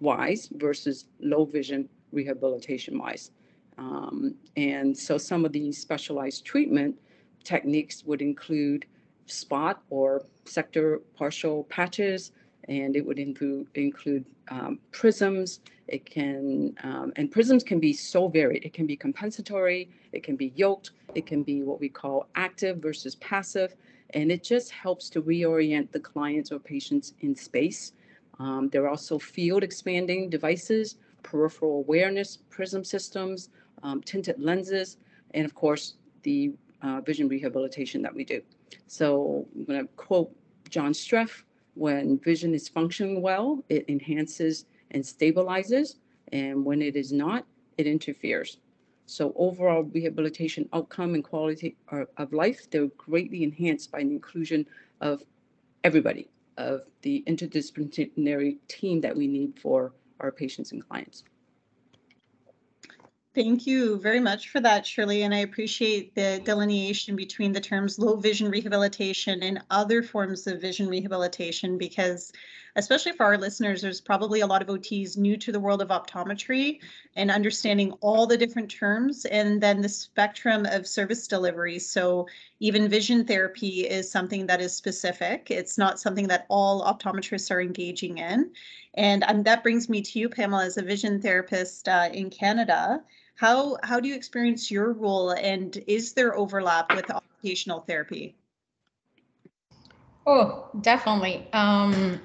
wise 0.00 0.48
versus 0.52 1.06
low 1.20 1.44
vision 1.44 1.88
rehabilitation 2.12 2.98
wise. 2.98 3.30
Um, 3.78 4.34
and 4.56 4.96
so 4.96 5.16
some 5.16 5.44
of 5.44 5.52
these 5.52 5.78
specialized 5.78 6.44
treatment 6.44 6.98
techniques 7.44 8.04
would 8.04 8.22
include 8.22 8.84
spot 9.26 9.82
or 9.90 10.26
sector 10.44 11.00
partial 11.16 11.64
patches, 11.64 12.32
and 12.68 12.96
it 12.96 13.04
would 13.04 13.18
include 13.18 13.66
include 13.74 14.24
um, 14.50 14.78
prisms. 14.92 15.60
It 15.88 16.04
can 16.04 16.74
um, 16.84 17.12
and 17.16 17.30
prisms 17.30 17.64
can 17.64 17.80
be 17.80 17.92
so 17.92 18.28
varied. 18.28 18.64
It 18.64 18.72
can 18.72 18.86
be 18.86 18.96
compensatory. 18.96 19.90
It 20.12 20.22
can 20.22 20.36
be 20.36 20.52
yoked. 20.54 20.92
It 21.14 21.26
can 21.26 21.42
be 21.42 21.62
what 21.62 21.80
we 21.80 21.88
call 21.88 22.28
active 22.34 22.78
versus 22.78 23.14
passive 23.16 23.74
and 24.14 24.30
it 24.30 24.42
just 24.42 24.70
helps 24.70 25.08
to 25.10 25.22
reorient 25.22 25.90
the 25.90 26.00
clients 26.00 26.52
or 26.52 26.58
patients 26.58 27.14
in 27.20 27.34
space. 27.34 27.92
Um, 28.38 28.68
there 28.70 28.84
are 28.84 28.88
also 28.88 29.18
field 29.18 29.62
expanding 29.62 30.28
devices, 30.28 30.96
peripheral 31.22 31.78
awareness 31.78 32.38
prism 32.50 32.84
systems, 32.84 33.50
um, 33.82 34.02
tinted 34.02 34.40
lenses, 34.40 34.96
and 35.34 35.44
of 35.44 35.54
course, 35.54 35.94
the 36.22 36.52
uh, 36.82 37.00
vision 37.00 37.28
rehabilitation 37.28 38.02
that 38.02 38.14
we 38.14 38.24
do. 38.24 38.42
So 38.86 39.46
I'm 39.54 39.64
going 39.64 39.80
to 39.80 39.88
quote 39.94 40.34
John 40.68 40.92
Streff 40.92 41.42
when 41.74 42.18
vision 42.18 42.54
is 42.54 42.68
functioning 42.68 43.22
well, 43.22 43.64
it 43.68 43.84
enhances 43.88 44.66
and 44.90 45.02
stabilizes, 45.02 45.96
and 46.32 46.64
when 46.64 46.82
it 46.82 46.96
is 46.96 47.12
not, 47.12 47.46
it 47.78 47.86
interferes. 47.86 48.58
So 49.06 49.32
overall 49.36 49.82
rehabilitation 49.82 50.68
outcome 50.72 51.14
and 51.14 51.24
quality 51.24 51.76
of 52.16 52.32
life, 52.32 52.70
they're 52.70 52.86
greatly 52.96 53.42
enhanced 53.42 53.90
by 53.90 54.00
the 54.00 54.10
inclusion 54.10 54.66
of 55.00 55.22
everybody, 55.84 56.30
of 56.56 56.82
the 57.02 57.24
interdisciplinary 57.26 58.58
team 58.68 59.00
that 59.00 59.16
we 59.16 59.26
need 59.26 59.58
for 59.58 59.92
our 60.20 60.30
patients 60.30 60.72
and 60.72 60.86
clients. 60.88 61.24
Thank 63.34 63.66
you 63.66 63.98
very 63.98 64.20
much 64.20 64.50
for 64.50 64.60
that, 64.60 64.86
Shirley. 64.86 65.22
And 65.22 65.34
I 65.34 65.38
appreciate 65.38 66.14
the 66.14 66.42
delineation 66.44 67.16
between 67.16 67.50
the 67.50 67.60
terms 67.60 67.98
low 67.98 68.16
vision 68.16 68.50
rehabilitation 68.50 69.42
and 69.42 69.62
other 69.70 70.02
forms 70.02 70.46
of 70.46 70.60
vision 70.60 70.86
rehabilitation, 70.86 71.78
because 71.78 72.30
especially 72.76 73.12
for 73.12 73.24
our 73.24 73.36
listeners, 73.36 73.82
there's 73.82 74.00
probably 74.00 74.40
a 74.40 74.46
lot 74.46 74.62
of 74.62 74.68
OTs 74.68 75.16
new 75.16 75.36
to 75.36 75.52
the 75.52 75.60
world 75.60 75.82
of 75.82 75.88
optometry 75.88 76.80
and 77.16 77.30
understanding 77.30 77.92
all 78.00 78.26
the 78.26 78.36
different 78.36 78.70
terms 78.70 79.24
and 79.26 79.60
then 79.60 79.80
the 79.82 79.88
spectrum 79.88 80.66
of 80.66 80.86
service 80.86 81.26
delivery. 81.26 81.78
So 81.78 82.26
even 82.60 82.88
vision 82.88 83.24
therapy 83.24 83.86
is 83.88 84.10
something 84.10 84.46
that 84.46 84.60
is 84.60 84.74
specific. 84.74 85.50
It's 85.50 85.76
not 85.76 86.00
something 86.00 86.28
that 86.28 86.46
all 86.48 86.82
optometrists 86.82 87.50
are 87.50 87.60
engaging 87.60 88.18
in. 88.18 88.52
And 88.94 89.24
um, 89.24 89.42
that 89.42 89.62
brings 89.62 89.88
me 89.88 90.02
to 90.02 90.18
you, 90.18 90.28
Pamela, 90.28 90.64
as 90.64 90.76
a 90.76 90.82
vision 90.82 91.20
therapist 91.20 91.88
uh, 91.88 92.08
in 92.12 92.30
Canada. 92.30 93.02
How 93.34 93.76
how 93.82 93.98
do 93.98 94.08
you 94.08 94.14
experience 94.14 94.70
your 94.70 94.92
role, 94.92 95.30
and 95.32 95.82
is 95.86 96.12
there 96.12 96.36
overlap 96.36 96.94
with 96.94 97.10
occupational 97.10 97.80
therapy? 97.80 98.36
Oh, 100.26 100.68
definitely. 100.82 101.48
Um, 101.52 102.20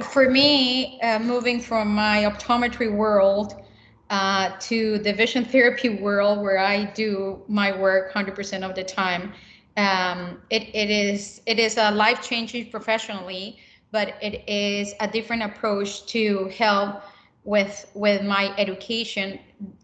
for 0.00 0.30
me, 0.30 1.00
uh, 1.02 1.18
moving 1.18 1.60
from 1.60 1.88
my 1.94 2.24
optometry 2.24 2.94
world 2.94 3.62
uh, 4.10 4.50
to 4.60 4.98
the 4.98 5.12
vision 5.12 5.44
therapy 5.44 5.88
world, 5.88 6.40
where 6.40 6.58
I 6.58 6.84
do 6.84 7.42
my 7.48 7.76
work 7.76 8.12
100% 8.12 8.62
of 8.62 8.74
the 8.74 8.84
time, 8.84 9.32
um, 9.76 10.42
it, 10.50 10.62
it 10.74 10.90
is 10.90 11.40
it 11.46 11.58
is 11.58 11.78
a 11.78 11.90
life 11.90 12.20
changing 12.22 12.70
professionally, 12.70 13.58
but 13.90 14.14
it 14.20 14.46
is 14.46 14.92
a 15.00 15.08
different 15.08 15.42
approach 15.42 16.04
to 16.06 16.48
help 16.56 17.02
with 17.44 17.90
with 17.94 18.22
my 18.22 18.54
education 18.58 19.38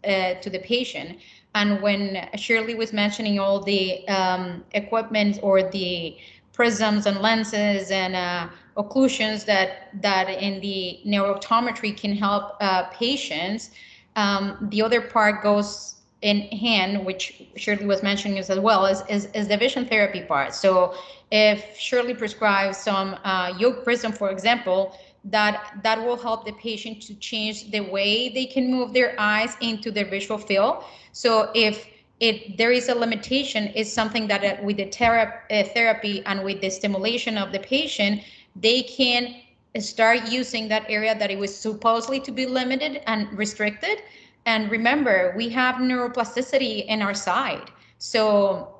uh, 0.07 0.35
to 0.35 0.49
the 0.49 0.59
patient. 0.59 1.19
And 1.55 1.81
when 1.81 2.29
Shirley 2.35 2.75
was 2.75 2.93
mentioning 2.93 3.39
all 3.39 3.61
the 3.63 4.07
um, 4.07 4.63
equipment 4.73 5.39
or 5.41 5.63
the 5.63 6.17
prisms 6.59 7.05
and 7.05 7.19
lenses 7.21 7.89
and 7.89 8.13
uh, 8.17 8.49
occlusions 8.75 9.45
that 9.45 9.69
that 10.01 10.27
in 10.47 10.59
the 10.59 10.99
neurooptometry 11.05 11.95
can 11.95 12.13
help 12.13 12.57
uh, 12.59 12.83
patients, 13.05 13.69
um, 14.17 14.67
the 14.69 14.81
other 14.81 14.99
part 14.99 15.41
goes 15.41 15.95
in 16.21 16.41
hand, 16.65 17.05
which 17.05 17.43
Shirley 17.55 17.85
was 17.85 18.03
mentioning 18.03 18.37
as 18.39 18.49
well, 18.49 18.85
is, 18.85 19.03
is, 19.07 19.29
is 19.33 19.47
the 19.47 19.55
vision 19.55 19.85
therapy 19.85 20.21
part. 20.21 20.53
So 20.53 20.95
if 21.31 21.77
Shirley 21.77 22.13
prescribes 22.13 22.77
some 22.77 23.15
uh, 23.23 23.53
yoke 23.57 23.85
prism, 23.85 24.11
for 24.11 24.29
example, 24.29 24.97
that 25.23 25.79
that 25.81 25.97
will 26.05 26.17
help 26.17 26.45
the 26.45 26.51
patient 26.69 27.01
to 27.03 27.15
change 27.15 27.71
the 27.71 27.79
way 27.79 28.27
they 28.27 28.45
can 28.45 28.69
move 28.69 28.91
their 28.93 29.15
eyes 29.17 29.55
into 29.61 29.91
their 29.91 30.09
visual 30.09 30.37
field. 30.37 30.83
So 31.13 31.51
if 31.55 31.87
it 32.19 32.57
there 32.57 32.71
is 32.71 32.89
a 32.89 32.95
limitation, 32.95 33.67
is 33.69 33.91
something 33.91 34.27
that 34.27 34.43
uh, 34.43 34.61
with 34.63 34.77
the 34.77 34.87
uh, 34.87 35.63
therapy 35.73 36.23
and 36.25 36.43
with 36.43 36.61
the 36.61 36.69
stimulation 36.69 37.37
of 37.37 37.51
the 37.51 37.59
patient, 37.59 38.21
they 38.55 38.83
can 38.83 39.35
start 39.79 40.29
using 40.29 40.67
that 40.67 40.85
area 40.89 41.17
that 41.17 41.31
it 41.31 41.37
was 41.37 41.55
supposedly 41.55 42.19
to 42.19 42.31
be 42.31 42.45
limited 42.45 43.01
and 43.07 43.31
restricted. 43.37 44.01
And 44.45 44.69
remember, 44.71 45.33
we 45.37 45.49
have 45.49 45.75
neuroplasticity 45.75 46.85
in 46.87 47.01
our 47.01 47.13
side. 47.13 47.69
So 47.99 48.79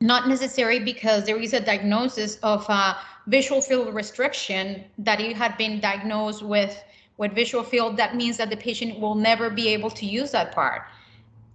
not 0.00 0.28
necessary 0.28 0.78
because 0.78 1.24
there 1.24 1.38
is 1.38 1.52
a 1.52 1.60
diagnosis 1.60 2.36
of 2.42 2.64
a 2.68 2.96
visual 3.26 3.60
field 3.60 3.94
restriction 3.94 4.84
that 4.98 5.20
it 5.20 5.36
had 5.36 5.56
been 5.58 5.80
diagnosed 5.80 6.42
with 6.42 6.82
with 7.16 7.34
visual 7.34 7.64
field 7.64 7.96
that 7.96 8.14
means 8.14 8.36
that 8.36 8.48
the 8.48 8.56
patient 8.56 9.00
will 9.00 9.16
never 9.16 9.50
be 9.50 9.68
able 9.68 9.90
to 9.90 10.06
use 10.06 10.30
that 10.30 10.52
part 10.52 10.82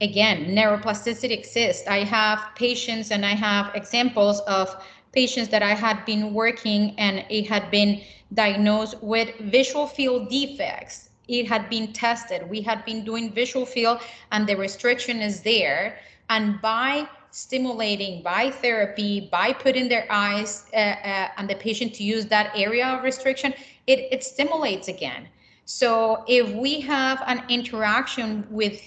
again 0.02 0.46
neuroplasticity 0.48 1.32
exists. 1.32 1.88
I 1.88 2.00
have 2.04 2.40
patients 2.56 3.12
and 3.12 3.26
i 3.26 3.36
have 3.36 3.74
examples 3.76 4.40
of 4.42 4.76
patients 5.12 5.50
that 5.50 5.64
i 5.64 5.74
had 5.74 6.04
been 6.06 6.34
working 6.34 6.96
and 6.98 7.26
it 7.30 7.48
had 7.48 7.70
been 7.72 8.02
diagnosed 8.34 8.96
with 9.02 9.36
visual 9.40 9.88
field 9.88 10.30
defects. 10.30 11.10
It 11.28 11.48
had 11.48 11.70
been 11.70 11.94
tested. 11.94 12.50
We 12.50 12.62
had 12.62 12.84
been 12.86 13.06
doing 13.06 13.32
visual 13.32 13.66
field 13.66 14.02
and 14.32 14.48
the 14.48 14.56
restriction 14.56 15.22
is 15.22 15.42
there. 15.42 16.00
And 16.30 16.62
by 16.62 17.08
stimulating 17.34 18.22
by 18.22 18.52
therapy, 18.52 19.28
by 19.32 19.52
putting 19.54 19.90
their 19.90 20.06
eyes 20.10 20.66
uh, 20.74 20.78
uh, 20.78 21.28
on 21.38 21.48
the 21.48 21.56
patient 21.56 21.94
to 21.96 22.04
use 22.04 22.28
that 22.28 22.52
area 22.56 22.86
of 22.88 23.04
restriction, 23.04 23.54
it, 23.88 24.08
it 24.12 24.24
stimulates 24.24 24.88
again. 24.88 25.28
So 25.66 26.24
if 26.28 26.54
we 26.54 26.80
have 26.82 27.24
an 27.26 27.44
interaction 27.50 28.46
with, 28.50 28.82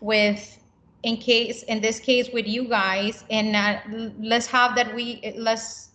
with 0.00 0.58
in 1.02 1.16
case, 1.16 1.62
in 1.64 1.80
this 1.80 2.00
case 2.00 2.28
with 2.32 2.46
you 2.46 2.68
guys, 2.68 3.24
and 3.30 3.54
uh, 3.54 3.78
let's 4.18 4.46
have 4.46 4.74
that 4.74 4.92
we, 4.94 5.34
let's 5.36 5.90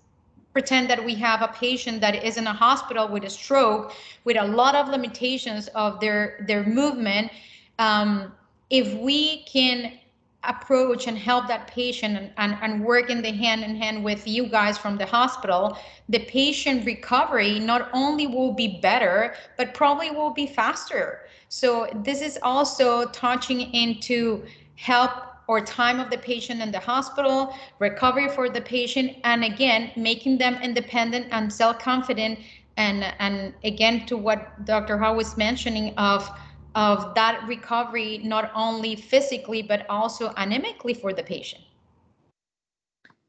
pretend 0.54 0.90
that 0.90 1.04
we 1.04 1.16
have 1.16 1.42
a 1.42 1.48
patient 1.50 2.02
that 2.02 2.24
is 2.24 2.38
in 2.38 2.48
a 2.48 2.54
hospital 2.54 3.08
with 3.08 3.24
a 3.24 3.30
stroke 3.30 3.94
with 4.26 4.38
a 4.38 4.46
lot 4.46 4.76
of 4.76 4.90
limitations 4.90 5.68
of 5.70 6.00
their 6.00 6.44
their 6.48 6.66
movement 6.66 7.32
um, 7.80 8.34
if 8.70 8.94
we 9.00 9.44
can 9.44 9.98
approach 10.44 11.08
and 11.08 11.18
help 11.18 11.48
that 11.48 11.68
patient 11.68 12.18
and, 12.18 12.32
and, 12.38 12.58
and 12.62 12.84
work 12.84 13.10
in 13.10 13.22
the 13.22 13.32
hand 13.32 13.64
in 13.64 13.76
hand 13.76 14.04
with 14.04 14.28
you 14.28 14.48
guys 14.48 14.78
from 14.78 14.98
the 14.98 15.06
hospital, 15.06 15.78
the 16.10 16.20
patient 16.26 16.84
recovery 16.86 17.60
not 17.60 17.90
only 17.94 18.26
will 18.26 18.52
be 18.52 18.80
better, 18.82 19.36
but 19.58 19.74
probably 19.74 20.10
will 20.10 20.32
be 20.32 20.48
faster. 20.48 21.22
So 21.54 21.90
this 22.06 22.22
is 22.22 22.40
also 22.44 23.10
touching 23.10 23.60
into 23.74 24.46
help 24.78 25.12
or 25.50 25.60
time 25.60 26.00
of 26.00 26.10
the 26.10 26.18
patient 26.18 26.62
in 26.62 26.72
the 26.72 26.80
hospital, 26.80 27.54
recovery 27.78 28.30
for 28.30 28.48
the 28.48 28.62
patient, 28.62 29.18
and 29.26 29.44
again, 29.44 29.92
making 29.98 30.38
them 30.38 30.56
independent 30.64 31.28
and 31.32 31.52
self-confident. 31.52 32.40
And, 32.78 33.04
and 33.20 33.54
again, 33.66 34.06
to 34.06 34.16
what 34.16 34.64
Dr. 34.66 34.98
Howe 34.98 35.14
was 35.14 35.36
mentioning 35.36 35.94
of 35.98 36.30
of 36.74 37.14
that 37.16 37.46
recovery, 37.46 38.20
not 38.20 38.50
only 38.56 38.96
physically, 38.96 39.62
but 39.62 39.86
also 39.90 40.30
anemically 40.36 40.96
for 40.96 41.12
the 41.12 41.22
patient. 41.22 41.62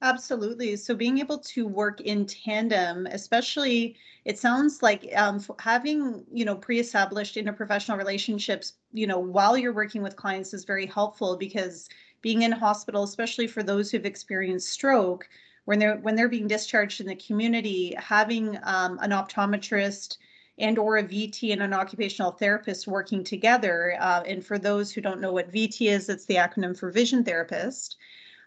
Absolutely. 0.02 0.74
So 0.76 0.94
being 0.96 1.18
able 1.18 1.38
to 1.38 1.66
work 1.66 2.00
in 2.00 2.26
tandem, 2.26 3.06
especially, 3.06 3.96
it 4.24 4.36
sounds 4.38 4.82
like 4.82 5.08
um, 5.16 5.40
having 5.60 6.24
you 6.32 6.44
know 6.44 6.56
pre-established 6.56 7.36
interprofessional 7.36 7.96
relationships, 7.96 8.74
you 8.92 9.06
know, 9.06 9.18
while 9.20 9.56
you're 9.56 9.72
working 9.72 10.02
with 10.02 10.16
clients 10.16 10.52
is 10.54 10.64
very 10.64 10.86
helpful 10.86 11.36
because 11.36 11.88
being 12.20 12.42
in 12.42 12.50
hospital, 12.52 13.04
especially 13.04 13.46
for 13.46 13.62
those 13.62 13.90
who've 13.92 14.04
experienced 14.04 14.70
stroke, 14.70 15.28
when 15.66 15.78
they're 15.78 15.96
when 15.98 16.16
they're 16.16 16.28
being 16.28 16.48
discharged 16.48 17.00
in 17.00 17.06
the 17.06 17.14
community, 17.16 17.94
having 17.96 18.58
um, 18.64 18.98
an 19.02 19.10
optometrist 19.12 20.16
and 20.58 20.78
or 20.78 20.96
a 20.96 21.02
VT 21.04 21.52
and 21.52 21.62
an 21.62 21.72
occupational 21.72 22.32
therapist 22.32 22.88
working 22.88 23.22
together. 23.22 23.96
Uh, 24.00 24.22
and 24.26 24.44
for 24.44 24.58
those 24.58 24.90
who 24.92 25.00
don't 25.00 25.20
know 25.20 25.32
what 25.32 25.52
VT 25.52 25.88
is, 25.88 26.08
it's 26.08 26.26
the 26.26 26.34
acronym 26.36 26.76
for 26.76 26.90
vision 26.90 27.22
therapist. 27.24 27.96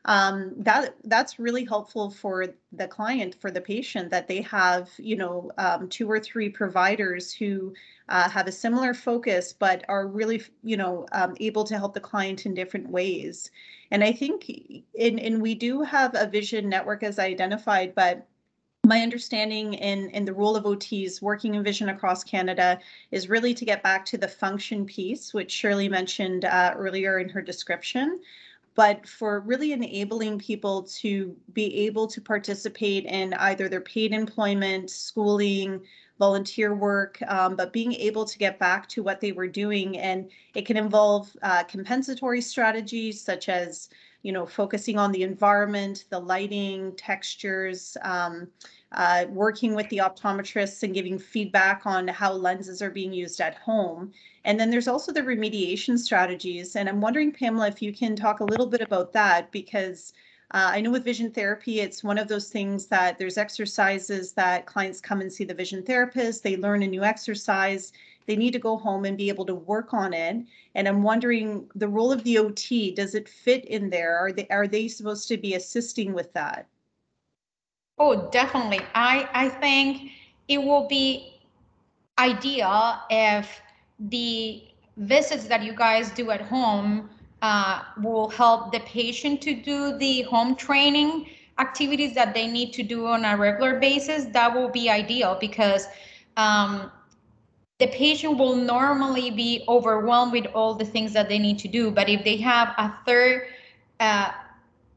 Um, 0.07 0.53
that 0.57 0.95
that's 1.05 1.39
really 1.39 1.65
helpful 1.65 2.11
for 2.11 2.47
the 2.71 2.87
client, 2.87 3.35
for 3.41 3.49
the 3.49 3.61
patient, 3.61 4.11
that 4.11 4.27
they 4.27 4.41
have 4.41 4.89
you 4.97 5.15
know 5.15 5.51
um, 5.57 5.89
two 5.89 6.09
or 6.09 6.19
three 6.19 6.47
providers 6.49 7.33
who 7.33 7.73
uh, 8.09 8.29
have 8.29 8.47
a 8.47 8.51
similar 8.51 8.93
focus, 8.93 9.51
but 9.51 9.83
are 9.89 10.07
really 10.07 10.43
you 10.63 10.77
know 10.77 11.07
um, 11.11 11.35
able 11.39 11.63
to 11.63 11.77
help 11.77 11.95
the 11.95 11.99
client 11.99 12.45
in 12.45 12.53
different 12.53 12.89
ways. 12.89 13.49
And 13.89 14.03
I 14.03 14.11
think 14.11 14.49
in 14.93 15.17
and 15.19 15.41
we 15.41 15.55
do 15.55 15.81
have 15.81 16.11
a 16.15 16.27
vision 16.27 16.69
network 16.69 17.01
as 17.01 17.17
i 17.17 17.25
identified, 17.25 17.95
but 17.95 18.27
my 18.85 19.01
understanding 19.01 19.73
in, 19.73 20.09
in 20.11 20.25
the 20.25 20.33
role 20.33 20.55
of 20.55 20.63
OTs 20.63 21.21
working 21.21 21.55
in 21.55 21.63
vision 21.63 21.89
across 21.89 22.23
Canada 22.23 22.79
is 23.11 23.29
really 23.29 23.53
to 23.53 23.65
get 23.65 23.81
back 23.81 24.05
to 24.05 24.17
the 24.17 24.27
function 24.27 24.85
piece, 24.85 25.33
which 25.33 25.51
Shirley 25.51 25.89
mentioned 25.89 26.45
uh, 26.45 26.73
earlier 26.77 27.17
in 27.17 27.27
her 27.29 27.41
description, 27.41 28.19
but 28.75 29.07
for 29.07 29.39
really 29.39 29.71
enabling 29.71 30.37
people 30.37 30.83
to 30.83 31.35
be 31.53 31.73
able 31.85 32.07
to 32.07 32.21
participate 32.21 33.05
in 33.05 33.33
either 33.35 33.69
their 33.69 33.81
paid 33.81 34.13
employment, 34.13 34.89
schooling, 34.89 35.81
volunteer 36.19 36.73
work, 36.73 37.17
um, 37.27 37.55
but 37.55 37.73
being 37.73 37.93
able 37.93 38.25
to 38.25 38.37
get 38.37 38.59
back 38.59 38.87
to 38.87 39.03
what 39.03 39.19
they 39.19 39.31
were 39.31 39.47
doing. 39.47 39.97
And 39.97 40.29
it 40.53 40.65
can 40.65 40.77
involve 40.77 41.35
uh, 41.41 41.63
compensatory 41.63 42.41
strategies 42.41 43.21
such 43.21 43.49
as 43.49 43.89
you 44.25 44.31
know, 44.31 44.43
focusing 44.43 44.97
on 44.97 45.11
the 45.11 45.21
environment, 45.21 46.05
the 46.09 46.17
lighting, 46.17 46.91
textures, 46.95 47.95
um, 48.01 48.47
uh, 48.93 49.25
working 49.29 49.75
with 49.75 49.87
the 49.89 49.99
optometrists 49.99 50.81
and 50.81 50.95
giving 50.95 51.19
feedback 51.19 51.85
on 51.85 52.07
how 52.07 52.33
lenses 52.33 52.81
are 52.81 52.89
being 52.89 53.13
used 53.13 53.39
at 53.39 53.53
home. 53.53 54.11
And 54.43 54.59
then 54.59 54.71
there's 54.71 54.87
also 54.87 55.11
the 55.11 55.21
remediation 55.21 55.99
strategies. 55.99 56.75
And 56.75 56.89
I'm 56.89 57.01
wondering, 57.01 57.33
Pamela, 57.33 57.67
if 57.67 57.83
you 57.83 57.93
can 57.93 58.15
talk 58.15 58.39
a 58.39 58.45
little 58.45 58.65
bit 58.65 58.81
about 58.81 59.13
that, 59.13 59.51
because 59.51 60.11
uh, 60.55 60.71
I 60.73 60.81
know 60.81 60.89
with 60.89 61.03
vision 61.03 61.29
therapy, 61.29 61.81
it's 61.81 62.03
one 62.03 62.17
of 62.17 62.27
those 62.27 62.49
things 62.49 62.87
that 62.87 63.19
there's 63.19 63.37
exercises 63.37 64.31
that 64.33 64.65
clients 64.65 65.01
come 65.01 65.21
and 65.21 65.31
see 65.31 65.43
the 65.43 65.53
vision 65.53 65.83
therapist, 65.83 66.41
they 66.41 66.57
learn 66.57 66.81
a 66.81 66.87
new 66.87 67.03
exercise, 67.03 67.93
they 68.25 68.35
need 68.35 68.51
to 68.53 68.59
go 68.59 68.77
home 68.77 69.05
and 69.05 69.17
be 69.17 69.29
able 69.29 69.45
to 69.45 69.55
work 69.55 69.93
on 69.93 70.13
it. 70.13 70.37
And 70.73 70.87
I'm 70.87 71.03
wondering 71.03 71.69
the 71.75 71.87
role 71.87 72.11
of 72.11 72.23
the 72.23 72.37
OT, 72.37 72.91
does 72.91 73.15
it 73.15 73.29
fit 73.29 73.65
in 73.65 73.89
there? 73.89 74.17
Are 74.17 74.31
they 74.31 74.47
are 74.47 74.67
they 74.67 74.87
supposed 74.87 75.27
to 75.29 75.37
be 75.37 75.53
assisting 75.55 76.13
with 76.13 76.33
that? 76.33 76.67
Oh, 77.97 78.29
definitely. 78.29 78.81
I 78.93 79.29
I 79.33 79.49
think 79.49 80.11
it 80.47 80.57
will 80.57 80.87
be 80.87 81.39
ideal 82.17 82.99
if 83.09 83.61
the 83.99 84.63
visits 84.97 85.45
that 85.45 85.63
you 85.63 85.73
guys 85.73 86.11
do 86.11 86.31
at 86.31 86.41
home 86.41 87.09
uh, 87.41 87.83
will 88.01 88.29
help 88.29 88.71
the 88.71 88.79
patient 88.81 89.41
to 89.41 89.53
do 89.53 89.97
the 89.97 90.21
home 90.23 90.55
training 90.55 91.27
activities 91.57 92.13
that 92.15 92.33
they 92.33 92.47
need 92.47 92.73
to 92.73 92.83
do 92.83 93.05
on 93.07 93.23
a 93.25 93.37
regular 93.37 93.79
basis. 93.79 94.25
That 94.25 94.53
will 94.53 94.69
be 94.69 94.89
ideal 94.89 95.37
because 95.39 95.87
um, 96.37 96.91
the 97.79 97.87
patient 97.87 98.37
will 98.37 98.55
normally 98.55 99.31
be 99.31 99.63
overwhelmed 99.67 100.31
with 100.31 100.45
all 100.53 100.73
the 100.73 100.85
things 100.85 101.11
that 101.13 101.27
they 101.27 101.39
need 101.39 101.59
to 101.59 101.67
do. 101.67 101.91
But 101.91 102.07
if 102.07 102.23
they 102.23 102.37
have 102.37 102.69
a 102.77 102.93
third 103.05 103.47
uh, 103.99 104.31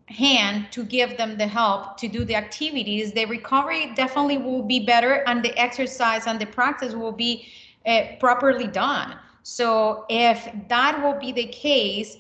hand 0.07 0.69
to 0.71 0.85
give 0.85 1.17
them 1.17 1.37
the 1.37 1.47
help 1.47 1.97
to 1.99 2.09
do 2.09 2.25
the 2.25 2.37
activities, 2.37 3.13
the 3.13 3.25
recovery 3.27 3.93
definitely 3.95 4.39
will 4.39 4.63
be 4.63 4.87
better 4.87 5.25
and 5.27 5.45
the 5.45 5.57
exercise 5.59 6.27
and 6.27 6.41
the 6.41 6.47
practice 6.47 6.95
will 6.95 7.13
be 7.13 7.49
uh, 7.85 8.03
properly 8.21 8.69
done. 8.69 9.17
So 9.43 10.05
if 10.09 10.49
that 10.69 11.03
will 11.03 11.19
be 11.19 11.33
the 11.33 11.47
case, 11.47 12.17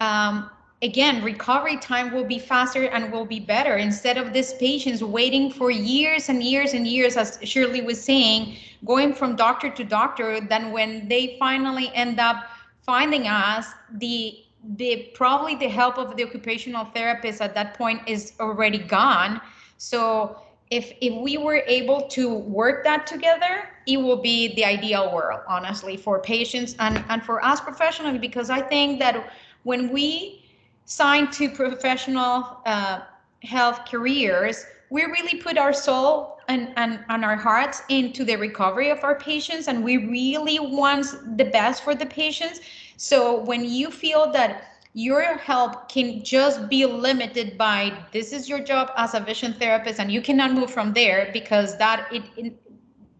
um, 0.00 0.50
again, 0.82 1.22
recovery 1.22 1.76
time 1.76 2.12
will 2.12 2.24
be 2.24 2.38
faster 2.38 2.86
and 2.88 3.12
will 3.12 3.24
be 3.24 3.38
better 3.40 3.76
instead 3.76 4.18
of 4.18 4.32
these 4.32 4.52
patients 4.54 5.02
waiting 5.02 5.50
for 5.50 5.70
years 5.70 6.28
and 6.28 6.42
years 6.42 6.74
and 6.74 6.86
years, 6.86 7.16
as 7.16 7.38
Shirley 7.44 7.80
was 7.80 8.02
saying, 8.02 8.56
going 8.84 9.14
from 9.14 9.36
doctor 9.36 9.70
to 9.70 9.84
doctor. 9.84 10.40
Then 10.40 10.72
when 10.72 11.08
they 11.08 11.36
finally 11.38 11.90
end 11.94 12.18
up 12.18 12.44
finding 12.80 13.28
us, 13.28 13.66
the 13.92 14.38
the 14.76 15.10
probably 15.14 15.56
the 15.56 15.68
help 15.68 15.98
of 15.98 16.16
the 16.16 16.24
occupational 16.24 16.84
therapist 16.84 17.40
at 17.40 17.54
that 17.54 17.74
point 17.74 18.00
is 18.06 18.32
already 18.38 18.78
gone. 18.78 19.40
So 19.78 20.36
if 20.70 20.92
if 21.00 21.14
we 21.20 21.36
were 21.38 21.62
able 21.66 22.02
to 22.08 22.34
work 22.34 22.84
that 22.84 23.06
together, 23.06 23.68
it 23.86 23.96
will 23.96 24.20
be 24.20 24.54
the 24.54 24.64
ideal 24.64 25.12
world, 25.14 25.40
honestly, 25.48 25.96
for 25.96 26.20
patients 26.20 26.74
and 26.80 27.04
and 27.08 27.22
for 27.22 27.44
us 27.44 27.60
professionally, 27.60 28.18
because 28.18 28.50
I 28.50 28.60
think 28.60 28.98
that 28.98 29.32
when 29.64 29.92
we 29.92 30.41
signed 30.84 31.32
to 31.32 31.48
professional 31.48 32.58
uh, 32.66 33.00
health 33.42 33.80
careers, 33.86 34.64
we 34.90 35.04
really 35.04 35.40
put 35.40 35.56
our 35.56 35.72
soul 35.72 36.38
and, 36.48 36.72
and, 36.76 37.00
and 37.08 37.24
our 37.24 37.36
hearts 37.36 37.82
into 37.88 38.24
the 38.24 38.36
recovery 38.36 38.90
of 38.90 39.02
our 39.04 39.18
patients, 39.18 39.68
and 39.68 39.82
we 39.82 39.96
really 39.96 40.58
want 40.58 41.36
the 41.38 41.44
best 41.44 41.82
for 41.82 41.94
the 41.94 42.06
patients. 42.06 42.60
So 42.96 43.40
when 43.40 43.64
you 43.64 43.90
feel 43.90 44.30
that 44.32 44.72
your 44.94 45.22
help 45.38 45.88
can 45.88 46.22
just 46.22 46.68
be 46.68 46.84
limited 46.84 47.56
by 47.56 47.92
this 48.12 48.32
is 48.32 48.48
your 48.48 48.60
job 48.60 48.90
as 48.96 49.14
a 49.14 49.20
vision 49.20 49.54
therapist 49.54 49.98
and 49.98 50.12
you 50.12 50.20
cannot 50.20 50.52
move 50.52 50.70
from 50.70 50.92
there 50.92 51.30
because 51.32 51.78
that 51.78 52.12
it, 52.12 52.22
it 52.36 52.52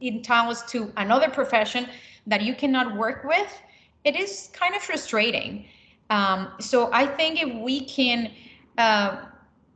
entails 0.03 0.63
to 0.65 0.93
another 0.99 1.31
profession 1.31 1.89
that 2.27 2.43
you 2.43 2.55
cannot 2.55 2.95
work 2.95 3.25
with 3.25 3.63
it 4.05 4.17
is 4.17 4.51
kind 4.53 4.75
of 4.75 4.83
frustrating 4.83 5.65
um, 6.13 6.53
so 6.61 6.91
I 6.93 7.07
think 7.07 7.43
if 7.43 7.53
we 7.55 7.81
can 7.81 8.31
uh, 8.77 9.23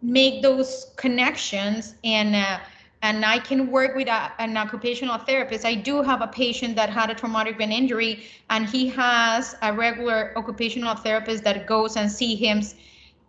make 0.02 0.42
those 0.42 0.92
connections 0.96 1.94
and 2.04 2.36
uh, 2.36 2.58
and 3.02 3.24
I 3.24 3.38
can 3.38 3.70
work 3.70 3.94
with 3.94 4.08
a, 4.08 4.32
an 4.38 4.56
occupational 4.56 5.18
therapist. 5.18 5.64
I 5.64 5.74
do 5.74 6.02
have 6.02 6.22
a 6.22 6.26
patient 6.26 6.76
that 6.76 6.90
had 6.90 7.08
a 7.10 7.14
traumatic 7.14 7.56
brain 7.56 7.72
injury, 7.72 8.24
and 8.50 8.66
he 8.66 8.88
has 8.88 9.54
a 9.62 9.72
regular 9.72 10.32
occupational 10.36 10.94
therapist 10.94 11.44
that 11.44 11.66
goes 11.66 11.96
and 11.96 12.10
see 12.10 12.34
him 12.34 12.62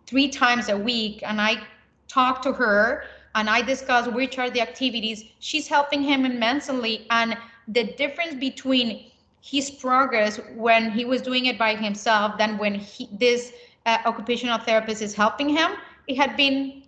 three 0.06 0.28
times 0.28 0.68
a 0.68 0.76
week. 0.76 1.22
And 1.24 1.40
I 1.40 1.62
talk 2.08 2.42
to 2.42 2.52
her 2.52 3.04
and 3.34 3.48
I 3.48 3.62
discuss 3.62 4.08
which 4.08 4.38
are 4.38 4.50
the 4.50 4.60
activities. 4.60 5.24
She's 5.38 5.68
helping 5.68 6.02
him 6.02 6.24
immensely, 6.26 7.06
and 7.10 7.36
the 7.68 7.84
difference 7.84 8.34
between 8.34 9.07
his 9.40 9.70
progress 9.70 10.40
when 10.54 10.90
he 10.90 11.04
was 11.04 11.22
doing 11.22 11.46
it 11.46 11.58
by 11.58 11.74
himself 11.74 12.36
than 12.38 12.58
when 12.58 12.74
he, 12.74 13.08
this 13.12 13.52
uh, 13.86 13.98
occupational 14.04 14.58
therapist 14.58 15.02
is 15.02 15.14
helping 15.14 15.48
him. 15.48 15.72
It 16.06 16.16
had 16.16 16.36
been 16.36 16.82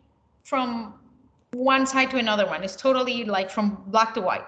from 0.44 0.94
one 1.52 1.86
side 1.86 2.10
to 2.10 2.18
another 2.18 2.46
one. 2.46 2.62
It's 2.62 2.76
totally 2.76 3.24
like 3.24 3.50
from 3.50 3.82
black 3.86 4.14
to 4.14 4.20
white. 4.20 4.46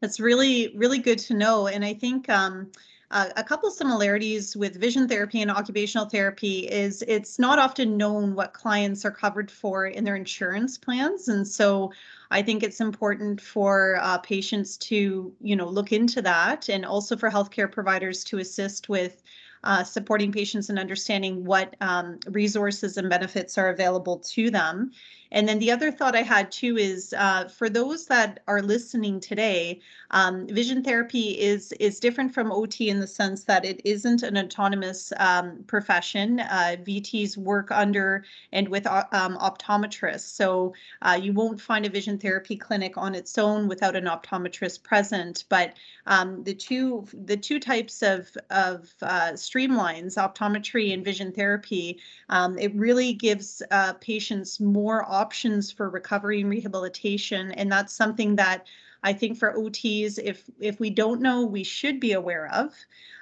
That's 0.00 0.20
really, 0.20 0.74
really 0.76 0.98
good 0.98 1.18
to 1.20 1.34
know. 1.34 1.68
And 1.68 1.84
I 1.84 1.94
think 1.94 2.28
um, 2.28 2.70
uh, 3.10 3.28
a 3.36 3.44
couple 3.44 3.70
similarities 3.70 4.56
with 4.56 4.80
vision 4.80 5.06
therapy 5.06 5.40
and 5.42 5.50
occupational 5.50 6.08
therapy 6.08 6.60
is 6.60 7.02
it's 7.06 7.38
not 7.38 7.58
often 7.58 7.96
known 7.96 8.34
what 8.34 8.52
clients 8.52 9.04
are 9.04 9.10
covered 9.10 9.50
for 9.50 9.86
in 9.86 10.04
their 10.04 10.16
insurance 10.16 10.76
plans. 10.76 11.28
And 11.28 11.46
so 11.46 11.92
I 12.30 12.42
think 12.42 12.62
it's 12.62 12.80
important 12.80 13.40
for 13.40 13.98
uh, 14.02 14.18
patients 14.18 14.76
to, 14.78 15.32
you 15.40 15.56
know, 15.56 15.68
look 15.68 15.92
into 15.92 16.20
that 16.22 16.68
and 16.68 16.84
also 16.84 17.16
for 17.16 17.30
healthcare 17.30 17.70
providers 17.70 18.24
to 18.24 18.38
assist 18.38 18.88
with 18.88 19.22
uh, 19.64 19.82
supporting 19.82 20.30
patients 20.30 20.68
and 20.68 20.78
understanding 20.78 21.44
what 21.44 21.74
um, 21.80 22.18
resources 22.28 22.96
and 22.96 23.10
benefits 23.10 23.58
are 23.58 23.68
available 23.68 24.18
to 24.18 24.50
them. 24.50 24.92
And 25.32 25.48
then 25.48 25.58
the 25.58 25.72
other 25.72 25.90
thought 25.90 26.14
I 26.14 26.22
had 26.22 26.52
too 26.52 26.76
is 26.76 27.12
uh, 27.16 27.48
for 27.48 27.68
those 27.68 28.06
that 28.06 28.40
are 28.46 28.62
listening 28.62 29.18
today, 29.18 29.80
um, 30.10 30.46
vision 30.46 30.82
therapy 30.82 31.30
is 31.30 31.72
is 31.72 32.00
different 32.00 32.32
from 32.32 32.52
OT 32.52 32.88
in 32.88 33.00
the 33.00 33.06
sense 33.06 33.44
that 33.44 33.64
it 33.64 33.80
isn't 33.84 34.22
an 34.22 34.36
autonomous 34.38 35.12
um, 35.18 35.64
profession. 35.66 36.40
Uh, 36.40 36.76
VTs 36.82 37.36
work 37.36 37.70
under 37.70 38.24
and 38.52 38.68
with 38.68 38.86
uh, 38.86 39.04
um, 39.12 39.36
optometrists, 39.38 40.20
so 40.20 40.74
uh, 41.02 41.18
you 41.20 41.32
won't 41.32 41.60
find 41.60 41.86
a 41.86 41.90
vision 41.90 42.18
therapy 42.18 42.56
clinic 42.56 42.96
on 42.96 43.14
its 43.14 43.36
own 43.38 43.68
without 43.68 43.96
an 43.96 44.04
optometrist 44.04 44.82
present. 44.82 45.44
But 45.48 45.74
um, 46.06 46.42
the 46.44 46.54
two 46.54 47.06
the 47.12 47.36
two 47.36 47.58
types 47.58 48.02
of 48.02 48.30
of 48.50 48.94
uh, 49.02 49.32
streamlines, 49.32 50.16
optometry 50.16 50.92
and 50.94 51.04
vision 51.04 51.32
therapy, 51.32 51.98
um, 52.28 52.58
it 52.58 52.74
really 52.74 53.12
gives 53.12 53.62
uh, 53.70 53.94
patients 53.94 54.60
more 54.60 55.04
options 55.10 55.70
for 55.72 55.88
recovery 55.90 56.40
and 56.40 56.50
rehabilitation. 56.50 57.52
And 57.52 57.70
that's 57.70 57.92
something 57.92 58.36
that 58.36 58.66
I 59.02 59.12
think 59.12 59.38
for 59.38 59.52
OTs, 59.54 60.18
if 60.22 60.44
if 60.58 60.80
we 60.80 60.90
don't 60.90 61.20
know, 61.20 61.44
we 61.44 61.62
should 61.62 62.00
be 62.00 62.12
aware 62.12 62.52
of. 62.52 62.74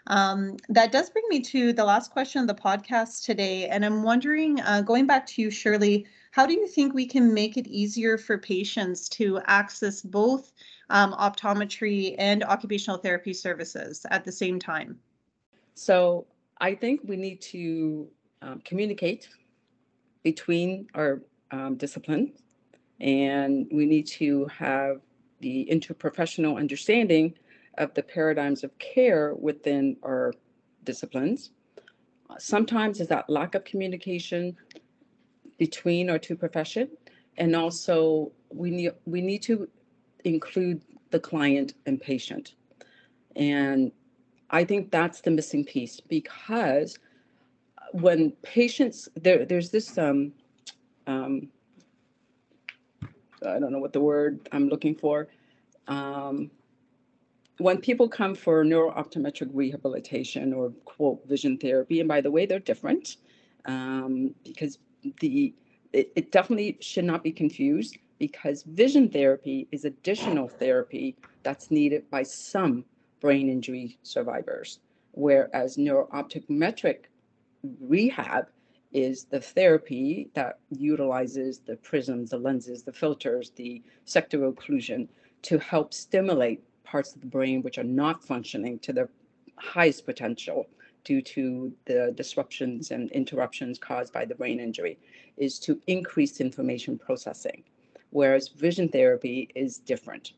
Um, 0.07 0.57
that 0.69 0.93
does 0.93 1.11
bring 1.11 1.25
me 1.29 1.41
to 1.41 1.73
the 1.73 1.85
last 1.85 2.11
question 2.11 2.41
of 2.41 2.47
the 2.47 2.55
podcast 2.55 3.25
today. 3.25 3.69
And 3.69 3.85
I'm 3.85 4.03
wondering, 4.03 4.61
uh, 4.61 4.83
going 4.83 5.07
back 5.07 5.27
to 5.29 5.43
you, 5.43 5.51
Shirley, 5.51 6.07
how 6.31 6.47
do 6.47 6.53
you 6.53 6.67
think 6.67 6.95
we 6.95 7.07
can 7.07 7.33
make 7.33 7.57
it 7.57 7.67
easier 7.67 8.19
for 8.19 8.37
patients 8.37 9.09
to 9.11 9.41
access 9.47 10.03
both 10.03 10.53
um, 10.91 11.13
optometry 11.15 12.15
and 12.19 12.45
occupational 12.45 12.99
therapy 12.99 13.33
services 13.33 14.05
at 14.11 14.25
the 14.25 14.33
same 14.33 14.59
time? 14.59 14.99
So 15.75 16.27
I 16.61 16.75
think 16.75 17.01
we 17.05 17.17
need 17.17 17.41
to 17.43 18.09
um, 18.43 18.61
communicate 18.65 19.29
between 20.23 20.89
our 20.95 21.23
um, 21.51 21.77
discipline, 21.77 22.33
and 23.01 23.67
we 23.71 23.87
need 23.87 24.07
to 24.09 24.47
have 24.47 25.01
the 25.41 25.69
interprofessional 25.71 26.57
understanding 26.57 27.35
of 27.79 27.93
the 27.95 28.03
paradigms 28.03 28.65
of 28.65 28.77
care 28.79 29.35
within 29.35 29.97
our 30.03 30.33
disciplines. 30.85 31.51
Sometimes 32.39 33.01
is 33.01 33.09
that 33.09 33.29
lack 33.29 33.55
of 33.55 33.65
communication 33.65 34.57
between 35.59 36.11
our 36.11 36.19
two 36.19 36.37
profession, 36.37 36.89
and 37.37 37.55
also 37.55 38.33
we 38.51 38.71
need 38.71 38.93
we 39.07 39.21
need 39.21 39.43
to 39.43 39.69
include 40.25 40.83
the 41.11 41.21
client 41.21 41.75
and 41.87 42.01
patient, 42.01 42.55
and 43.37 43.93
I 44.51 44.65
think 44.65 44.91
that's 44.91 45.21
the 45.21 45.31
missing 45.31 45.65
piece 45.65 46.01
because 46.01 46.99
when 47.93 48.33
patients 48.43 49.09
there 49.15 49.45
there's 49.45 49.71
this 49.71 49.97
um, 49.99 50.33
um, 51.07 51.49
I 53.45 53.59
don't 53.59 53.73
know 53.73 53.79
what 53.79 53.93
the 53.93 54.01
word 54.01 54.49
I'm 54.53 54.69
looking 54.69 54.95
for. 54.95 55.29
Um, 55.89 56.51
when 57.59 57.79
people 57.79 58.09
come 58.09 58.35
for 58.35 58.65
neurooptometric 58.65 59.51
rehabilitation 59.53 60.53
or 60.53 60.71
quote 60.85 61.27
vision 61.29 61.57
therapy, 61.57 62.01
and 62.01 62.09
by 62.09 62.21
the 62.21 62.31
way, 62.31 62.47
they're 62.47 62.59
different 62.59 63.17
um, 63.67 64.35
because 64.45 64.79
the 65.21 65.55
it, 65.93 66.13
it 66.17 66.33
definitely 66.33 66.77
should 66.81 67.05
not 67.05 67.23
be 67.23 67.31
confused 67.31 67.99
because 68.19 68.65
vision 68.65 69.09
therapy 69.09 69.69
is 69.71 69.85
additional 69.85 70.49
therapy 70.49 71.17
that's 71.43 71.71
needed 71.71 72.09
by 72.11 72.23
some 72.23 72.85
brain 73.21 73.49
injury 73.49 73.99
survivors, 74.03 74.81
whereas 75.13 75.77
neurooptometric 75.77 77.05
rehab 77.81 78.47
is 78.95 79.25
the 79.25 79.41
therapy 79.41 80.31
that 80.35 80.61
utilizes 80.71 81.59
the 81.59 81.77
prisms, 81.77 82.31
the 82.31 82.39
lenses, 82.39 82.85
the 82.85 82.93
filters, 82.93 83.51
the 83.51 83.83
sector 84.05 84.39
occlusion 84.51 85.09
to 85.43 85.59
help 85.59 85.93
stimulate 85.93 86.63
parts 86.85 87.15
of 87.15 87.21
the 87.21 87.27
brain 87.27 87.61
which 87.63 87.77
are 87.77 87.85
not 87.85 88.25
functioning 88.25 88.79
to 88.79 88.93
their 88.93 89.09
highest 89.57 90.07
potential 90.07 90.67
due 91.03 91.21
to 91.21 91.73
the 91.85 92.13
disruptions 92.17 92.93
and 92.93 93.11
interruptions 93.11 93.79
caused 93.79 94.13
by 94.13 94.25
the 94.25 94.35
brain 94.35 94.61
injury 94.61 94.99
is 95.37 95.59
to 95.59 95.81
increase 95.87 96.41
information 96.41 96.97
processing 96.97 97.63
whereas 98.11 98.49
vision 98.49 98.89
therapy 98.89 99.51
is 99.57 99.79
different. 99.79 100.33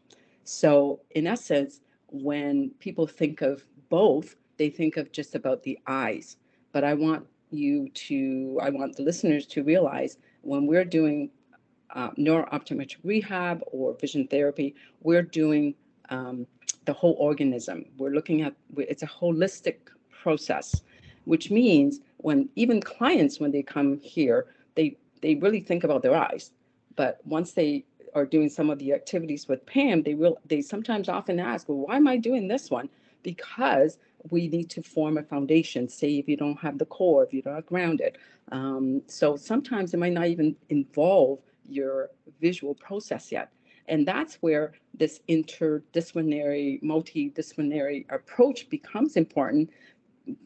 So 0.45 1.01
in 1.11 1.27
essence 1.27 1.81
when 2.09 2.71
people 2.79 3.07
think 3.07 3.43
of 3.43 3.65
both 3.91 4.37
they 4.57 4.71
think 4.71 4.97
of 4.97 5.13
just 5.13 5.35
about 5.35 5.63
the 5.63 5.79
eyes. 5.87 6.39
But 6.73 6.85
i 6.85 6.95
want 6.95 7.27
you 7.51 7.89
to, 7.91 8.59
I 8.63 8.71
want 8.71 8.97
the 8.97 9.03
listeners 9.03 9.47
to 9.47 9.63
realize 9.63 10.19
when 10.43 10.67
we're 10.67 10.85
doing 10.85 11.31
uh, 11.95 12.11
neurooptometric 12.13 12.97
rehab 13.05 13.63
or 13.73 13.95
vision 13.95 14.27
therapy, 14.27 14.75
we're 15.03 15.23
doing 15.23 15.75
um, 16.11 16.47
the 16.85 16.93
whole 16.93 17.17
organism. 17.19 17.85
We're 17.99 18.11
looking 18.11 18.43
at, 18.43 18.55
it's 18.77 19.03
a 19.03 19.07
holistic 19.07 19.77
process, 20.11 20.83
which 21.25 21.51
means 21.51 22.01
when 22.19 22.49
even 22.57 22.81
clients, 22.81 23.41
when 23.41 23.53
they 23.53 23.63
come 23.63 24.01
here, 24.01 24.47
they, 24.75 24.97
they 25.23 25.37
really 25.37 25.61
think 25.61 25.85
about 25.85 26.03
their 26.03 26.17
eyes. 26.17 26.53
But 26.97 27.21
once 27.25 27.53
they 27.53 27.85
are 28.15 28.25
doing 28.25 28.49
some 28.49 28.71
of 28.71 28.79
the 28.79 28.93
activities 28.93 29.47
with 29.47 29.65
Pam, 29.67 30.03
they 30.03 30.15
will, 30.15 30.39
they 30.47 30.63
sometimes 30.63 31.09
often 31.09 31.39
ask, 31.39 31.69
well, 31.69 31.79
why 31.79 31.97
am 31.97 32.09
I 32.09 32.17
doing 32.17 32.49
this 32.49 32.71
one? 32.71 32.89
Because 33.23 33.99
we 34.31 34.49
need 34.49 34.71
to 34.71 34.83
form 34.83 35.19
a 35.19 35.23
foundation. 35.23 35.89
Say 35.89 36.19
if 36.19 36.29
you 36.29 36.37
don't 36.37 36.59
have 36.59 36.79
the 36.79 36.87
core, 36.87 37.25
if 37.25 37.33
you're 37.33 37.43
not 37.45 37.67
grounded. 37.67 38.19
Um, 38.53 39.03
so 39.07 39.37
sometimes 39.37 39.95
it 39.95 39.99
might 39.99 40.13
not 40.13 40.27
even 40.27 40.57
involve 40.69 41.41
your 41.69 42.11
visual 42.41 42.75
process 42.75 43.33
yet. 43.33 43.51
And 43.89 44.07
that's 44.07 44.37
where 44.37 44.73
this 44.95 45.21
interdisciplinary, 45.29 46.83
multidisciplinary 46.83 48.05
approach 48.11 48.69
becomes 48.69 49.17
important 49.17 49.71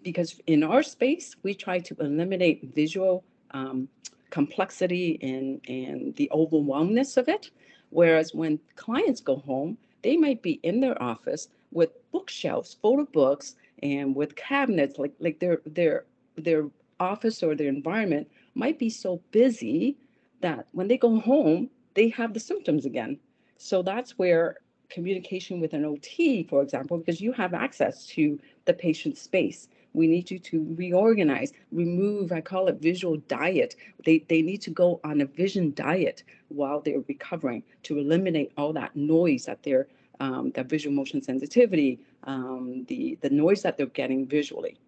because 0.02 0.38
in 0.46 0.62
our 0.62 0.82
space, 0.82 1.34
we 1.42 1.54
try 1.54 1.78
to 1.78 1.96
eliminate 2.00 2.74
visual 2.74 3.24
um, 3.52 3.88
complexity 4.28 5.18
and, 5.22 5.60
and 5.68 6.14
the 6.16 6.30
overwhelmness 6.32 7.16
of 7.16 7.28
it. 7.28 7.50
Whereas 7.88 8.34
when 8.34 8.60
clients 8.76 9.20
go 9.20 9.36
home, 9.36 9.78
they 10.02 10.16
might 10.16 10.42
be 10.42 10.60
in 10.62 10.80
their 10.80 11.00
office 11.02 11.48
with 11.72 11.90
bookshelves 12.12 12.76
full 12.80 13.00
of 13.00 13.10
books 13.12 13.56
and 13.82 14.14
with 14.14 14.36
cabinets 14.36 14.98
like 14.98 15.12
like 15.18 15.38
their 15.38 15.60
their 15.66 16.04
their 16.36 16.68
office 16.98 17.42
or 17.42 17.54
their 17.54 17.68
environment 17.68 18.28
might 18.54 18.78
be 18.78 18.90
so 18.90 19.20
busy 19.30 19.96
that 20.40 20.66
when 20.72 20.88
they 20.88 20.98
go 20.98 21.18
home 21.20 21.70
they 21.94 22.08
have 22.08 22.34
the 22.34 22.40
symptoms 22.40 22.86
again. 22.86 23.18
So 23.56 23.82
that's 23.82 24.18
where 24.18 24.56
communication 24.90 25.60
with 25.60 25.72
an 25.72 25.84
ot 25.84 26.48
for 26.48 26.62
example 26.62 26.98
because 26.98 27.20
you 27.20 27.32
have 27.32 27.54
access 27.54 28.06
to 28.06 28.38
the 28.64 28.74
patient's 28.74 29.20
space. 29.20 29.68
We 29.92 30.06
need 30.06 30.30
you 30.30 30.38
to 30.38 30.74
reorganize 30.76 31.52
remove 31.72 32.32
i 32.32 32.40
call 32.40 32.68
it 32.68 32.76
visual 32.76 33.16
diet. 33.28 33.76
They, 34.04 34.24
they 34.28 34.42
need 34.42 34.62
to 34.62 34.70
go 34.70 35.00
on 35.04 35.20
a 35.20 35.26
vision 35.26 35.72
diet 35.74 36.22
while 36.48 36.80
they're 36.80 37.04
recovering 37.08 37.62
to 37.84 37.98
eliminate 37.98 38.52
all 38.56 38.72
that 38.74 38.94
noise 38.94 39.46
that 39.46 39.62
they're 39.62 39.88
um, 40.20 40.50
that 40.54 40.66
visual 40.66 40.94
motion 40.94 41.22
sensitivity, 41.22 41.98
um, 42.24 42.85
the 42.88 43.18
the 43.20 43.30
noise 43.30 43.62
that 43.62 43.76
they're 43.76 43.87
getting 43.87 44.26
visually. 44.26 44.78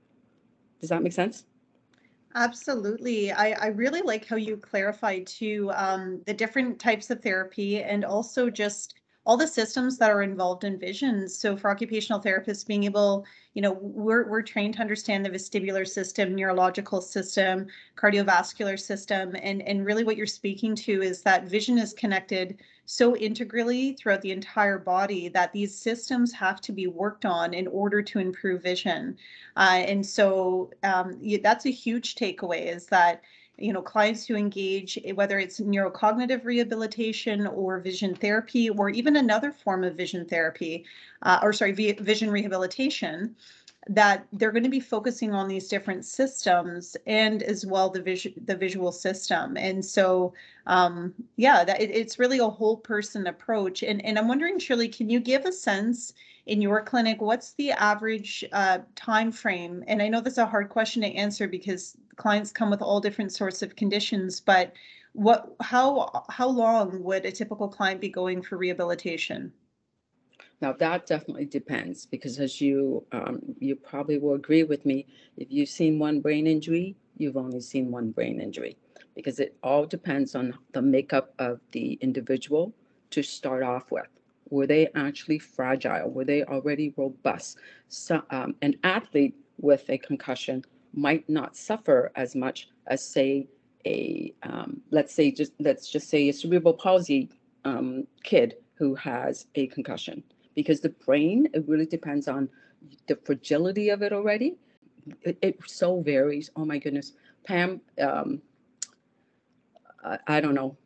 Does 0.81 0.90
that 0.90 1.03
make 1.03 1.12
sense? 1.12 1.45
Absolutely. 2.35 3.31
I, 3.31 3.53
I 3.53 3.66
really 3.68 4.01
like 4.01 4.27
how 4.27 4.37
you 4.37 4.57
clarified 4.57 5.27
too 5.27 5.71
um, 5.75 6.23
the 6.27 6.33
different 6.33 6.79
types 6.79 7.11
of 7.11 7.23
therapy 7.23 7.83
and 7.83 8.05
also 8.05 8.49
just 8.49 8.95
all 9.24 9.37
the 9.37 9.46
systems 9.46 9.98
that 9.98 10.11
are 10.11 10.22
involved 10.22 10.64
in 10.64 10.78
vision. 10.78 11.28
So 11.28 11.56
for 11.56 11.70
occupational 11.70 12.20
therapists, 12.20 12.66
being 12.66 12.85
able, 12.85 13.24
you 13.54 13.62
know, 13.62 13.72
we're, 13.80 14.28
we're 14.28 14.42
trained 14.42 14.74
to 14.74 14.80
understand 14.80 15.24
the 15.24 15.30
vestibular 15.30 15.87
system, 15.87 16.35
neurological 16.35 17.00
system, 17.00 17.68
cardiovascular 17.96 18.78
system. 18.78 19.37
And, 19.40 19.62
and 19.62 19.87
really 19.87 20.02
what 20.02 20.16
you're 20.16 20.26
speaking 20.26 20.74
to 20.76 21.02
is 21.02 21.22
that 21.22 21.44
vision 21.44 21.78
is 21.78 21.92
connected 21.92 22.58
so 22.85 23.16
integrally 23.16 23.92
throughout 23.92 24.22
the 24.22 24.32
entire 24.32 24.78
body 24.78 25.28
that 25.28 25.52
these 25.52 25.76
systems 25.76 26.32
have 26.32 26.61
to 26.62 26.72
be 26.72 26.88
worked 26.88 27.24
on 27.24 27.54
in 27.54 27.68
order 27.68 28.02
to 28.02 28.18
improve 28.18 28.62
vision. 28.62 29.16
Uh, 29.56 29.85
and 29.87 30.04
so 30.04 30.70
um, 30.82 31.20
that's 31.42 31.66
a 31.66 31.70
huge 31.70 32.16
takeaway 32.16 32.74
is 32.74 32.87
that 32.87 33.22
you 33.59 33.73
know, 33.73 33.83
clients 33.83 34.27
who 34.27 34.35
engage, 34.35 34.99
eh, 35.05 35.12
whether 35.12 35.38
it's 35.38 35.61
neurocognitive 35.61 36.45
rehabilitation 36.45 37.47
or 37.47 37.79
vision 37.79 38.15
therapy, 38.15 38.71
or 38.71 38.91
even 38.91 39.17
another 39.17 39.53
form 39.53 39.85
of 39.85 39.95
vision 39.95 40.25
therapy, 40.25 40.85
uh, 41.23 41.38
or 41.43 41.53
sorry, 41.53 41.73
vision 41.73 42.31
rehabilitation, 42.31 43.35
that 43.88 44.27
they're 44.33 44.53
going 44.53 44.62
to 44.62 44.69
be 44.69 44.81
focusing 44.81 45.35
on 45.35 45.49
these 45.49 45.69
different 45.69 46.05
systems 46.05 46.97
and 47.07 47.43
as 47.43 47.67
well 47.67 47.91
the 47.91 48.01
visual 48.01 48.37
the 48.45 48.57
visual 48.57 48.93
system. 48.93 49.57
And 49.57 49.85
so 49.85 50.35
um, 50.67 51.12
yeah 51.37 51.65
that 51.65 51.81
it, 51.81 51.91
it's 51.91 52.19
really 52.19 52.38
a 52.38 52.49
whole 52.49 52.77
person 52.77 53.27
approach. 53.27 53.83
And 53.83 54.05
and 54.05 54.19
i'm 54.19 54.29
wondering 54.29 54.59
shirley 54.59 54.88
can 54.88 55.11
you 55.11 55.19
give 55.19 55.45
a 55.47 55.53
sense 55.53 56.15
in 56.46 56.61
your 56.61 56.83
clinic 56.83 57.20
what's 57.20 57.52
the 57.55 57.70
average 57.72 58.44
uh, 58.52 58.78
time 58.96 59.31
frame 59.31 59.85
and 59.87 60.02
i 60.02 60.09
know 60.09 60.20
that's 60.20 60.38
a 60.38 60.46
hard 60.46 60.68
question 60.68 61.02
to 61.02 61.09
answer 61.09 61.46
because 61.46 61.96
clients 62.16 62.52
come 62.52 62.70
with 62.70 62.83
all 62.83 63.00
different 63.00 63.33
sorts 63.33 63.62
of 63.62 63.76
conditions 63.76 64.40
but 64.40 64.72
what 65.12 65.55
how 65.61 66.24
how 66.31 66.48
long 66.48 67.02
would 67.02 67.24
a 67.24 67.33
typical 67.33 67.68
client 67.68 68.00
be 68.00 68.09
going 68.09 68.42
for 68.42 68.57
rehabilitation 68.57 69.52
now 70.62 70.72
that 70.72 71.07
definitely 71.07 71.46
depends 71.46 72.07
because 72.07 72.38
as 72.38 72.61
you 72.61 73.05
um, 73.11 73.40
you 73.59 73.74
probably 73.74 74.18
will 74.18 74.35
agree 74.35 74.62
with 74.62 74.87
me, 74.87 75.07
if 75.37 75.48
you've 75.50 75.68
seen 75.68 75.98
one 75.98 76.20
brain 76.20 76.46
injury, 76.46 76.94
you've 77.16 77.37
only 77.37 77.61
seen 77.61 77.90
one 77.90 78.12
brain 78.12 78.40
injury 78.40 78.76
because 79.16 79.40
it 79.40 79.57
all 79.64 79.85
depends 79.85 80.37
on 80.37 80.57
the 80.72 80.81
makeup 80.81 81.35
of 81.40 81.61
the 81.72 81.94
individual 81.94 82.72
to 83.11 83.24
start 83.24 83.64
off 83.64 83.90
with. 83.90 84.07
Were 84.53 84.67
they 84.67 84.88
actually 84.95 85.38
fragile? 85.38 86.11
Were 86.11 86.27
they 86.27 86.45
already 86.45 86.93
robust? 86.99 87.59
So, 87.88 88.23
um, 88.29 88.55
an 88.61 88.77
athlete 88.85 89.35
with 89.59 89.88
a 89.88 89.97
concussion 89.97 90.62
might 90.93 91.27
not 91.27 91.57
suffer 91.57 92.12
as 92.17 92.37
much 92.37 92.69
as 92.87 93.03
say 93.03 93.49
a 93.87 94.35
um, 94.43 94.83
let's 94.91 95.15
say 95.15 95.31
just 95.31 95.55
let's 95.59 95.88
just 95.91 96.11
say 96.11 96.29
a 96.29 96.33
cerebral 96.35 96.75
palsy 96.75 97.31
um, 97.65 98.07
kid 98.25 98.57
who 98.75 98.95
has 98.95 99.47
a 99.55 99.69
concussion 99.69 100.23
because 100.55 100.81
the 100.81 100.91
brain, 100.91 101.49
it 101.55 101.67
really 101.67 101.87
depends 101.87 102.29
on 102.29 102.47
the 103.07 103.17
fragility 103.25 103.88
of 103.88 104.03
it 104.03 104.12
already. 104.12 104.57
It, 105.23 105.38
it 105.41 105.59
so 105.67 106.03
varies. 106.03 106.51
Oh 106.57 106.67
my 106.67 106.77
goodness. 106.77 107.15
Pam, 107.45 107.81
um, 107.99 108.43
I, 110.05 110.19
I 110.27 110.41
don't 110.43 110.55
know, 110.55 110.77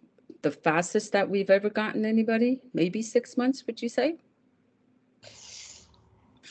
the 0.43 0.51
fastest 0.51 1.13
that 1.13 1.29
we've 1.29 1.51
ever 1.51 1.71
gotten 1.71 2.05
anybody, 2.05 2.61
maybe 2.75 3.03
six 3.03 3.37
months, 3.37 3.67
would 3.67 3.83
you 3.83 3.89
say? 3.89 4.17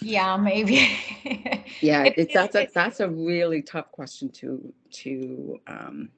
Yeah, 0.01 0.37
maybe. 0.37 0.89
yeah, 1.81 2.03
it, 2.03 2.31
that's 2.33 2.55
a 2.55 2.67
that's 2.73 2.99
a 2.99 3.09
really 3.09 3.61
tough 3.61 3.91
question 3.91 4.29
to 4.29 4.73
to 4.91 5.59
um, 5.67 6.09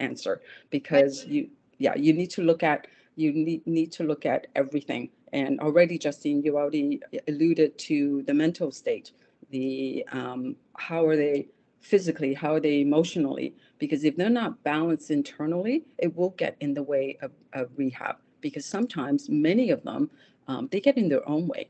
answer 0.00 0.42
because 0.70 1.24
you 1.24 1.48
yeah 1.78 1.94
you 1.96 2.12
need 2.12 2.30
to 2.30 2.42
look 2.42 2.62
at 2.62 2.86
you 3.16 3.32
need, 3.32 3.66
need 3.66 3.90
to 3.92 4.04
look 4.04 4.26
at 4.26 4.48
everything 4.54 5.08
and 5.32 5.60
already, 5.60 5.98
Justine, 5.98 6.42
you 6.42 6.56
already 6.56 7.00
alluded 7.28 7.78
to 7.78 8.22
the 8.22 8.34
mental 8.34 8.70
state, 8.70 9.12
the 9.50 10.04
um, 10.12 10.56
how 10.76 11.04
are 11.04 11.16
they 11.16 11.48
physically, 11.80 12.34
how 12.34 12.54
are 12.54 12.60
they 12.60 12.80
emotionally? 12.80 13.54
Because 13.78 14.04
if 14.04 14.16
they're 14.16 14.30
not 14.30 14.62
balanced 14.62 15.10
internally, 15.10 15.84
it 15.98 16.14
will 16.16 16.30
get 16.30 16.56
in 16.60 16.74
the 16.74 16.82
way 16.82 17.18
of, 17.20 17.32
of 17.52 17.68
rehab. 17.76 18.16
Because 18.40 18.64
sometimes 18.64 19.28
many 19.28 19.70
of 19.70 19.82
them, 19.82 20.10
um, 20.48 20.68
they 20.70 20.80
get 20.80 20.96
in 20.96 21.08
their 21.08 21.28
own 21.28 21.48
way, 21.48 21.68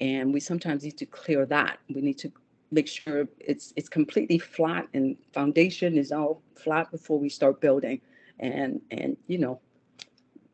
and 0.00 0.32
we 0.32 0.40
sometimes 0.40 0.82
need 0.84 0.98
to 0.98 1.06
clear 1.06 1.46
that. 1.46 1.78
We 1.94 2.00
need 2.00 2.18
to 2.18 2.32
make 2.70 2.88
sure 2.88 3.28
it's 3.40 3.72
it's 3.76 3.88
completely 3.88 4.38
flat 4.38 4.86
and 4.92 5.16
foundation 5.32 5.96
is 5.96 6.12
all 6.12 6.42
flat 6.54 6.90
before 6.90 7.18
we 7.18 7.28
start 7.28 7.60
building, 7.60 8.00
and 8.40 8.80
and 8.90 9.16
you 9.26 9.38
know 9.38 9.60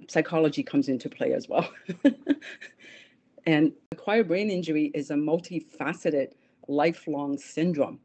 psychology 0.09 0.63
comes 0.63 0.89
into 0.89 1.09
play 1.09 1.33
as 1.33 1.49
well. 1.49 1.69
and 3.47 3.73
acquired 3.93 4.29
brain 4.29 4.51
injury 4.51 4.91
is 4.95 5.11
a 5.11 5.15
multifaceted 5.15 6.33
lifelong 6.69 7.39
syndrome. 7.39 7.99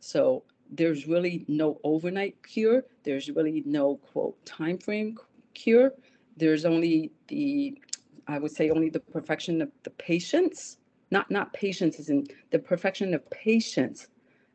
So 0.00 0.44
there's 0.70 1.06
really 1.06 1.44
no 1.48 1.80
overnight 1.84 2.36
cure. 2.42 2.84
There's 3.04 3.30
really 3.30 3.62
no 3.66 3.96
quote 3.96 4.44
time 4.44 4.78
frame 4.78 5.18
cure. 5.54 5.92
There's 6.36 6.64
only 6.64 7.12
the 7.28 7.80
I 8.28 8.38
would 8.38 8.50
say 8.50 8.70
only 8.70 8.90
the 8.90 9.00
perfection 9.00 9.62
of 9.62 9.70
the 9.84 9.90
patients, 9.90 10.78
not 11.10 11.30
not 11.30 11.52
patients 11.52 11.98
is 11.98 12.08
in 12.08 12.26
the 12.50 12.58
perfection 12.58 13.14
of 13.14 13.28
patients 13.30 14.08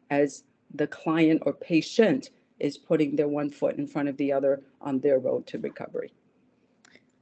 as 0.09 0.43
the 0.73 0.87
client 0.87 1.43
or 1.45 1.53
patient 1.53 2.29
is 2.59 2.77
putting 2.77 3.15
their 3.15 3.27
one 3.27 3.49
foot 3.49 3.77
in 3.77 3.87
front 3.87 4.09
of 4.09 4.17
the 4.17 4.31
other 4.31 4.61
on 4.81 4.99
their 4.99 5.19
road 5.19 5.47
to 5.47 5.57
recovery. 5.57 6.13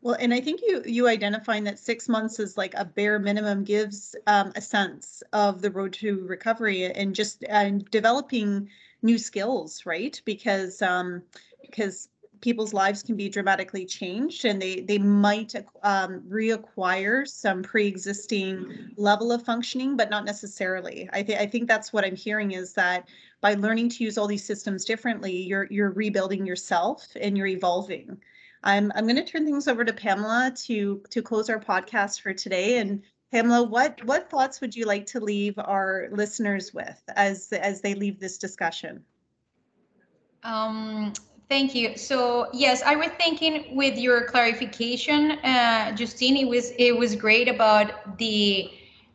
Well, 0.02 0.16
and 0.20 0.34
I 0.34 0.40
think 0.40 0.62
you 0.62 0.82
you 0.86 1.08
identifying 1.08 1.66
that 1.66 1.78
six 1.78 2.08
months 2.08 2.40
is 2.40 2.58
like 2.58 2.74
a 2.76 2.86
bare 2.86 3.20
minimum 3.20 3.64
gives 3.64 4.16
um, 4.28 4.52
a 4.56 4.62
sense 4.62 5.22
of 5.34 5.62
the 5.62 5.72
road 5.72 5.94
to 5.94 6.26
recovery 6.26 6.86
and 6.86 7.14
just 7.14 7.44
and 7.50 7.84
developing 7.92 8.70
new 9.02 9.18
skills, 9.18 9.86
right? 9.86 10.22
Because 10.24 10.82
um, 10.82 11.24
because 11.62 12.10
people's 12.42 12.74
lives 12.74 13.04
can 13.04 13.18
be 13.18 13.28
dramatically 13.28 13.86
changed 13.86 14.46
and 14.46 14.62
they 14.62 14.82
they 14.82 14.98
might 14.98 15.54
um, 15.84 16.22
reacquire 16.30 17.28
some 17.28 17.62
pre-existing 17.62 18.92
level 18.96 19.32
of 19.32 19.44
functioning 19.44 19.98
but 19.98 20.10
not 20.10 20.24
necessarily 20.26 21.10
i 21.12 21.22
think 21.22 21.40
i 21.40 21.46
think 21.46 21.68
that's 21.68 21.92
what 21.92 22.06
i'm 22.06 22.16
hearing 22.16 22.52
is 22.52 22.74
that 22.74 23.10
by 23.42 23.56
learning 23.56 23.90
to 23.90 24.04
use 24.04 24.18
all 24.18 24.28
these 24.28 24.44
systems 24.46 24.86
differently 24.86 25.36
you're 25.36 25.68
you're 25.70 25.92
rebuilding 25.92 26.46
yourself 26.46 27.08
and 27.20 27.38
you're 27.38 27.48
evolving 27.48 28.18
I'm 28.64 28.92
I'm 28.96 29.06
going 29.06 29.16
to 29.16 29.24
turn 29.24 29.46
things 29.46 29.68
over 29.68 29.86
to 29.86 29.94
Pamela 29.94 30.52
to 30.66 31.02
to 31.10 31.22
close 31.22 31.50
our 31.50 31.60
podcast 31.60 32.22
for 32.22 32.34
today. 32.34 32.78
And 32.78 33.02
Pamela, 33.32 33.64
what 33.64 34.04
what 34.06 34.30
thoughts 34.30 34.60
would 34.62 34.76
you 34.76 34.86
like 34.86 35.06
to 35.08 35.20
leave 35.20 35.58
our 35.58 36.08
listeners 36.12 36.74
with 36.74 37.02
as 37.16 37.52
as 37.54 37.82
they 37.82 37.94
leave 37.94 38.20
this 38.20 38.38
discussion? 38.38 39.04
Um, 40.44 41.14
thank 41.48 41.76
you. 41.76 41.98
So 41.98 42.50
yes, 42.54 42.82
I 42.82 42.96
was 42.96 43.10
thinking 43.18 43.76
with 43.76 43.98
your 43.98 44.26
clarification, 44.26 45.32
uh, 45.32 45.96
Justine, 45.96 46.38
it 46.38 46.48
was 46.48 46.72
it 46.78 46.98
was 46.98 47.16
great 47.16 47.48
about 47.48 48.18
the 48.18 48.72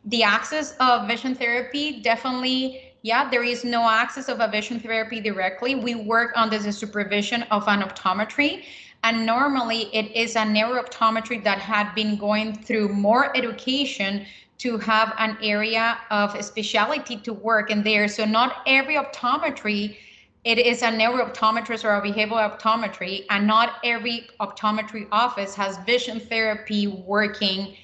the 0.07 0.23
access 0.23 0.77
of 0.81 1.07
vision 1.07 1.35
therapy. 1.35 2.01
Definitely, 2.01 2.95
yeah, 3.03 3.29
there 3.29 3.43
is 3.43 3.65
no 3.65 3.89
access 3.89 4.29
of 4.29 4.41
a 4.41 4.49
vision 4.49 4.81
therapy 4.81 5.21
directly. 5.21 5.75
We 5.75 5.95
work 5.95 6.33
under 6.35 6.59
the 6.59 6.73
supervision 6.73 7.43
of 7.45 7.67
an 7.69 7.83
optometry 7.83 8.65
and 9.05 9.27
normally 9.27 9.95
it 9.95 10.11
is 10.17 10.35
a 10.35 10.41
neurooptometry 10.41 11.45
that 11.45 11.59
had 11.59 11.95
been 11.95 12.17
going 12.17 12.57
through 12.57 12.89
more 12.89 13.37
education 13.37 14.25
to 14.57 14.79
have 14.79 15.13
an 15.19 15.37
area 15.43 15.99
of 16.11 16.43
specialty 16.43 17.17
to 17.17 17.35
work 17.35 17.71
in 17.71 17.83
there. 17.83 18.09
So 18.09 18.25
not 18.25 18.63
every 18.67 18.95
optometry, 18.95 19.99
it 20.45 20.59
is 20.59 20.81
a 20.81 20.87
neurooptometrist 20.87 21.85
or 21.85 21.95
a 21.97 22.03
behavioral 22.03 22.59
optometry, 22.59 23.27
and 23.29 23.47
not 23.47 23.75
every 23.85 24.27
optometry 24.41 25.07
office 25.13 25.55
has 25.55 25.77
vision 25.79 26.19
therapy 26.19 26.87
working 26.87 27.77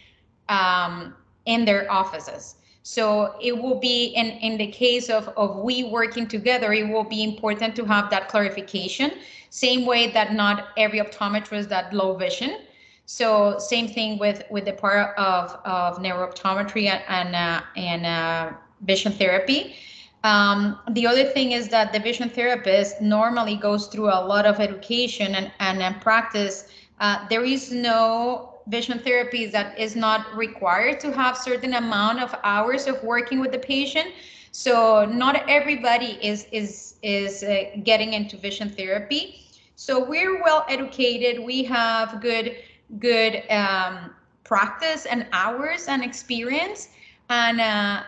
um, 0.49 1.15
in 1.45 1.67
their 1.67 1.91
offices. 1.93 2.57
So 2.95 3.35
it 3.41 3.55
will 3.63 3.79
be 3.79 3.97
in, 4.21 4.27
in 4.47 4.59
the 4.59 4.67
case 4.67 5.07
of, 5.11 5.29
of 5.37 5.49
we 5.67 5.85
working 5.85 6.27
together, 6.27 6.73
it 6.73 6.89
will 6.89 7.09
be 7.19 7.23
important 7.23 7.77
to 7.77 7.85
have 7.85 8.11
that 8.11 8.29
clarification 8.29 9.11
same 9.51 9.85
way 9.85 10.11
that 10.13 10.33
not 10.33 10.69
every 10.77 11.01
optometrist 11.01 11.69
that 11.69 11.93
low 11.93 12.17
vision. 12.17 12.61
So 13.07 13.59
same 13.59 13.89
thing 13.89 14.19
with 14.19 14.45
with 14.51 14.65
the 14.65 14.73
part 14.73 15.19
of 15.19 15.59
of 15.65 15.99
neurooptometry 15.99 16.87
and 17.09 17.35
uh, 17.35 17.61
and 17.77 18.07
uh, 18.07 18.53
vision 18.83 19.13
therapy. 19.13 19.75
Um, 20.23 20.79
the 20.91 21.07
other 21.07 21.25
thing 21.25 21.53
is 21.53 21.69
that 21.69 21.93
the 21.93 21.99
vision 21.99 22.29
therapist 22.31 23.01
normally 23.01 23.57
goes 23.57 23.89
through 23.89 24.11
a 24.11 24.21
lot 24.33 24.47
of 24.47 24.61
education 24.61 25.35
and 25.35 25.51
and, 25.59 25.83
and 25.83 26.01
practice. 26.01 26.69
Uh, 27.01 27.27
there 27.29 27.45
is 27.45 27.73
no 27.73 28.50
vision 28.67 28.99
therapy 28.99 29.47
that 29.47 29.79
is 29.79 29.97
not 29.97 30.35
required 30.37 31.01
to 31.01 31.13
have 31.13 31.37
certain 31.37 31.75
amount 31.75 32.21
of 32.21 32.35
hours 32.45 32.87
of 32.87 33.03
working 33.03 33.41
with 33.41 33.53
the 33.53 33.59
patient. 33.59 34.09
So 34.53 35.05
not 35.05 35.49
everybody 35.49 36.19
is 36.23 36.47
is 36.53 36.97
is 37.03 37.43
uh, 37.43 37.65
getting 37.85 38.15
into 38.15 38.37
vision 38.37 38.71
therapy. 38.71 39.47
So 39.77 40.05
we're 40.05 40.43
well 40.43 40.65
educated. 40.69 41.43
We 41.45 41.65
have 41.65 42.21
good 42.21 42.57
good 42.99 43.43
um, 43.51 44.11
practice 44.45 45.07
and 45.07 45.27
hours 45.33 45.87
and 45.89 46.03
experience, 46.05 46.89
and 47.29 47.61
uh, 47.61 48.03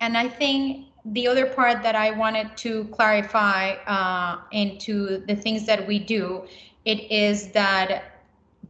and 0.00 0.16
I 0.16 0.28
think 0.28 0.86
the 1.04 1.28
other 1.28 1.46
part 1.46 1.82
that 1.82 1.94
I 1.94 2.10
wanted 2.10 2.56
to 2.58 2.84
clarify 2.86 3.72
uh, 3.86 4.40
into 4.52 5.24
the 5.26 5.36
things 5.36 5.66
that 5.66 5.86
we 5.86 5.98
do, 5.98 6.44
it 6.84 7.10
is 7.10 7.52
that 7.52 8.13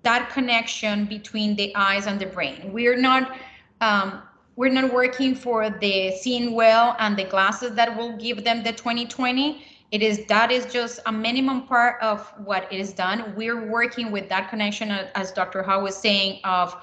that 0.05 0.31
connection 0.31 1.07
between 1.07 1.57
the 1.57 1.75
eyes 1.75 2.07
and 2.07 2.21
the 2.21 2.27
brain. 2.27 2.73
We're 2.73 2.97
not 2.97 3.37
um, 3.81 4.23
we're 4.57 4.71
not 4.73 4.93
working 4.93 5.35
for 5.35 5.69
the 5.69 6.17
seeing 6.17 6.55
well 6.55 6.97
and 7.01 7.19
the 7.19 7.25
glasses 7.25 7.75
that 7.75 7.97
will 7.97 8.17
give 8.17 8.45
them 8.45 8.63
the 8.63 8.73
2020 8.73 9.65
it 9.91 10.01
is 10.01 10.25
that 10.27 10.51
is 10.51 10.73
just 10.73 11.01
a 11.07 11.13
minimum 11.13 11.67
part 11.67 12.01
of 12.01 12.33
what 12.45 12.73
is 12.73 12.93
done 12.93 13.35
we're 13.37 13.69
working 13.69 14.13
with 14.13 14.29
that 14.29 14.49
connection 14.49 14.93
uh, 14.93 15.11
as 15.17 15.33
dr 15.33 15.61
howe 15.65 15.83
was 15.83 15.97
saying 15.97 16.41
of 16.45 16.75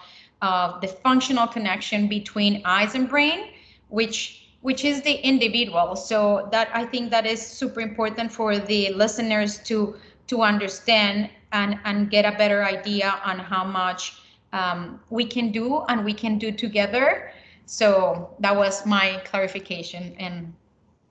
of 0.41 0.81
the 0.81 0.87
functional 0.87 1.47
connection 1.47 2.09
between 2.09 2.61
eyes 2.65 2.93
and 2.93 3.07
brain 3.07 3.51
which 3.87 4.41
which 4.61 4.85
is 4.85 5.01
the 5.01 5.15
individual. 5.27 5.95
So 5.95 6.47
that 6.51 6.69
I 6.73 6.85
think 6.85 7.11
that 7.11 7.25
is 7.25 7.45
super 7.45 7.81
important 7.81 8.31
for 8.31 8.57
the 8.57 8.93
listeners 8.93 9.59
to 9.63 9.95
to 10.27 10.41
understand 10.41 11.29
and 11.51 11.79
and 11.85 12.09
get 12.09 12.25
a 12.25 12.37
better 12.37 12.63
idea 12.63 13.19
on 13.23 13.39
how 13.39 13.63
much 13.63 14.21
um, 14.53 14.99
we 15.09 15.25
can 15.25 15.51
do 15.51 15.81
and 15.89 16.03
we 16.03 16.13
can 16.13 16.37
do 16.37 16.51
together. 16.51 17.31
So 17.65 18.35
that 18.39 18.55
was 18.55 18.85
my 18.85 19.21
clarification 19.25 20.15
and 20.19 20.53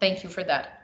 thank 0.01 0.23
you 0.23 0.31
for 0.31 0.45
that. 0.45 0.81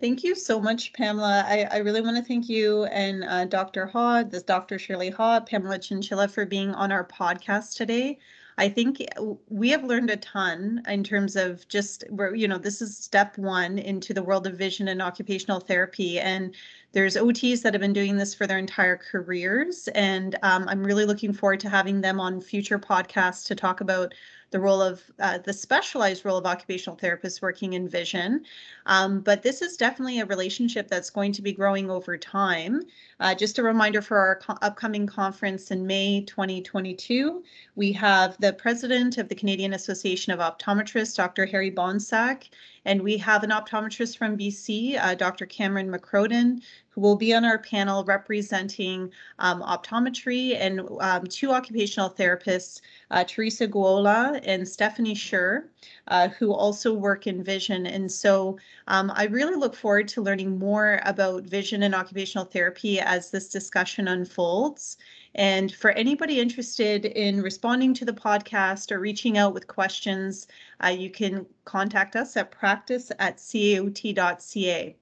Thank 0.00 0.22
you 0.22 0.36
so 0.36 0.60
much, 0.60 0.92
Pamela. 0.92 1.44
I, 1.44 1.66
I 1.72 1.76
really 1.78 2.00
want 2.00 2.16
to 2.16 2.22
thank 2.22 2.48
you 2.48 2.84
and 2.84 3.24
uh, 3.24 3.46
Dr. 3.46 3.86
Ha, 3.86 4.22
this 4.22 4.44
Dr. 4.44 4.78
Shirley 4.78 5.10
Ha, 5.10 5.40
Pamela 5.40 5.78
Chinchilla 5.78 6.28
for 6.28 6.46
being 6.46 6.70
on 6.70 6.92
our 6.92 7.04
podcast 7.04 7.74
today. 7.74 8.18
I 8.58 8.68
think 8.68 9.06
we 9.48 9.70
have 9.70 9.84
learned 9.84 10.10
a 10.10 10.16
ton 10.16 10.82
in 10.88 11.04
terms 11.04 11.36
of 11.36 11.66
just 11.68 12.02
where, 12.10 12.34
you 12.34 12.48
know, 12.48 12.58
this 12.58 12.82
is 12.82 12.96
step 12.96 13.38
one 13.38 13.78
into 13.78 14.12
the 14.12 14.22
world 14.22 14.48
of 14.48 14.58
vision 14.58 14.88
and 14.88 15.00
occupational 15.00 15.60
therapy. 15.60 16.18
And 16.18 16.54
there's 16.90 17.16
OTs 17.16 17.62
that 17.62 17.72
have 17.72 17.80
been 17.80 17.92
doing 17.92 18.16
this 18.16 18.34
for 18.34 18.48
their 18.48 18.58
entire 18.58 18.96
careers. 18.96 19.86
And 19.94 20.36
um, 20.42 20.66
I'm 20.68 20.82
really 20.82 21.04
looking 21.04 21.32
forward 21.32 21.60
to 21.60 21.68
having 21.68 22.00
them 22.00 22.18
on 22.18 22.40
future 22.40 22.80
podcasts 22.80 23.46
to 23.46 23.54
talk 23.54 23.80
about 23.80 24.12
the 24.50 24.60
role 24.60 24.80
of 24.80 25.02
uh, 25.18 25.38
the 25.38 25.52
specialized 25.52 26.24
role 26.24 26.38
of 26.38 26.46
occupational 26.46 26.96
therapists 26.96 27.42
working 27.42 27.74
in 27.74 27.88
vision. 27.88 28.44
Um, 28.86 29.20
but 29.20 29.42
this 29.42 29.60
is 29.60 29.76
definitely 29.76 30.20
a 30.20 30.26
relationship 30.26 30.88
that's 30.88 31.10
going 31.10 31.32
to 31.32 31.42
be 31.42 31.52
growing 31.52 31.90
over 31.90 32.16
time. 32.16 32.82
Uh, 33.20 33.34
just 33.34 33.58
a 33.58 33.62
reminder 33.62 34.00
for 34.00 34.18
our 34.18 34.36
co 34.36 34.54
upcoming 34.62 35.06
conference 35.06 35.70
in 35.70 35.86
May 35.86 36.22
2022, 36.22 37.42
we 37.76 37.92
have 37.92 38.38
the 38.40 38.52
president 38.54 39.18
of 39.18 39.28
the 39.28 39.34
Canadian 39.34 39.74
Association 39.74 40.32
of 40.32 40.40
Optometrists, 40.40 41.16
Dr. 41.16 41.44
Harry 41.46 41.70
Bohnsack, 41.70 42.48
and 42.84 43.02
we 43.02 43.16
have 43.18 43.42
an 43.42 43.50
optometrist 43.50 44.16
from 44.16 44.36
BC, 44.36 44.98
uh, 45.02 45.14
Dr. 45.14 45.46
Cameron 45.46 45.90
McCrodin, 45.90 46.62
who 46.90 47.00
will 47.00 47.16
be 47.16 47.32
on 47.32 47.44
our 47.44 47.58
panel 47.58 48.04
representing 48.04 49.12
um, 49.38 49.62
optometry 49.62 50.56
and 50.58 50.80
um, 51.00 51.26
two 51.26 51.52
occupational 51.52 52.10
therapists, 52.10 52.80
uh, 53.10 53.24
Teresa 53.24 53.66
Guola 53.66 54.40
and 54.44 54.66
Stephanie 54.66 55.14
Schur, 55.14 55.64
uh, 56.08 56.28
who 56.28 56.52
also 56.52 56.92
work 56.92 57.26
in 57.26 57.44
vision. 57.44 57.86
And 57.86 58.10
so 58.10 58.58
um, 58.88 59.12
I 59.14 59.26
really 59.26 59.54
look 59.54 59.76
forward 59.76 60.08
to 60.08 60.22
learning 60.22 60.58
more 60.58 61.00
about 61.04 61.44
vision 61.44 61.84
and 61.84 61.94
occupational 61.94 62.46
therapy 62.46 63.00
as 63.00 63.30
this 63.30 63.48
discussion 63.48 64.08
unfolds. 64.08 64.98
And 65.34 65.72
for 65.72 65.90
anybody 65.92 66.40
interested 66.40 67.04
in 67.04 67.42
responding 67.42 67.94
to 67.94 68.04
the 68.04 68.12
podcast 68.12 68.90
or 68.90 68.98
reaching 68.98 69.38
out 69.38 69.54
with 69.54 69.66
questions, 69.66 70.48
uh, 70.82 70.88
you 70.88 71.10
can 71.10 71.46
contact 71.64 72.16
us 72.16 72.36
at 72.36 72.50
practice 72.50 73.12
at 73.18 73.36
caot.ca. 73.36 74.96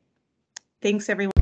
Thanks, 0.83 1.09
everyone. 1.09 1.33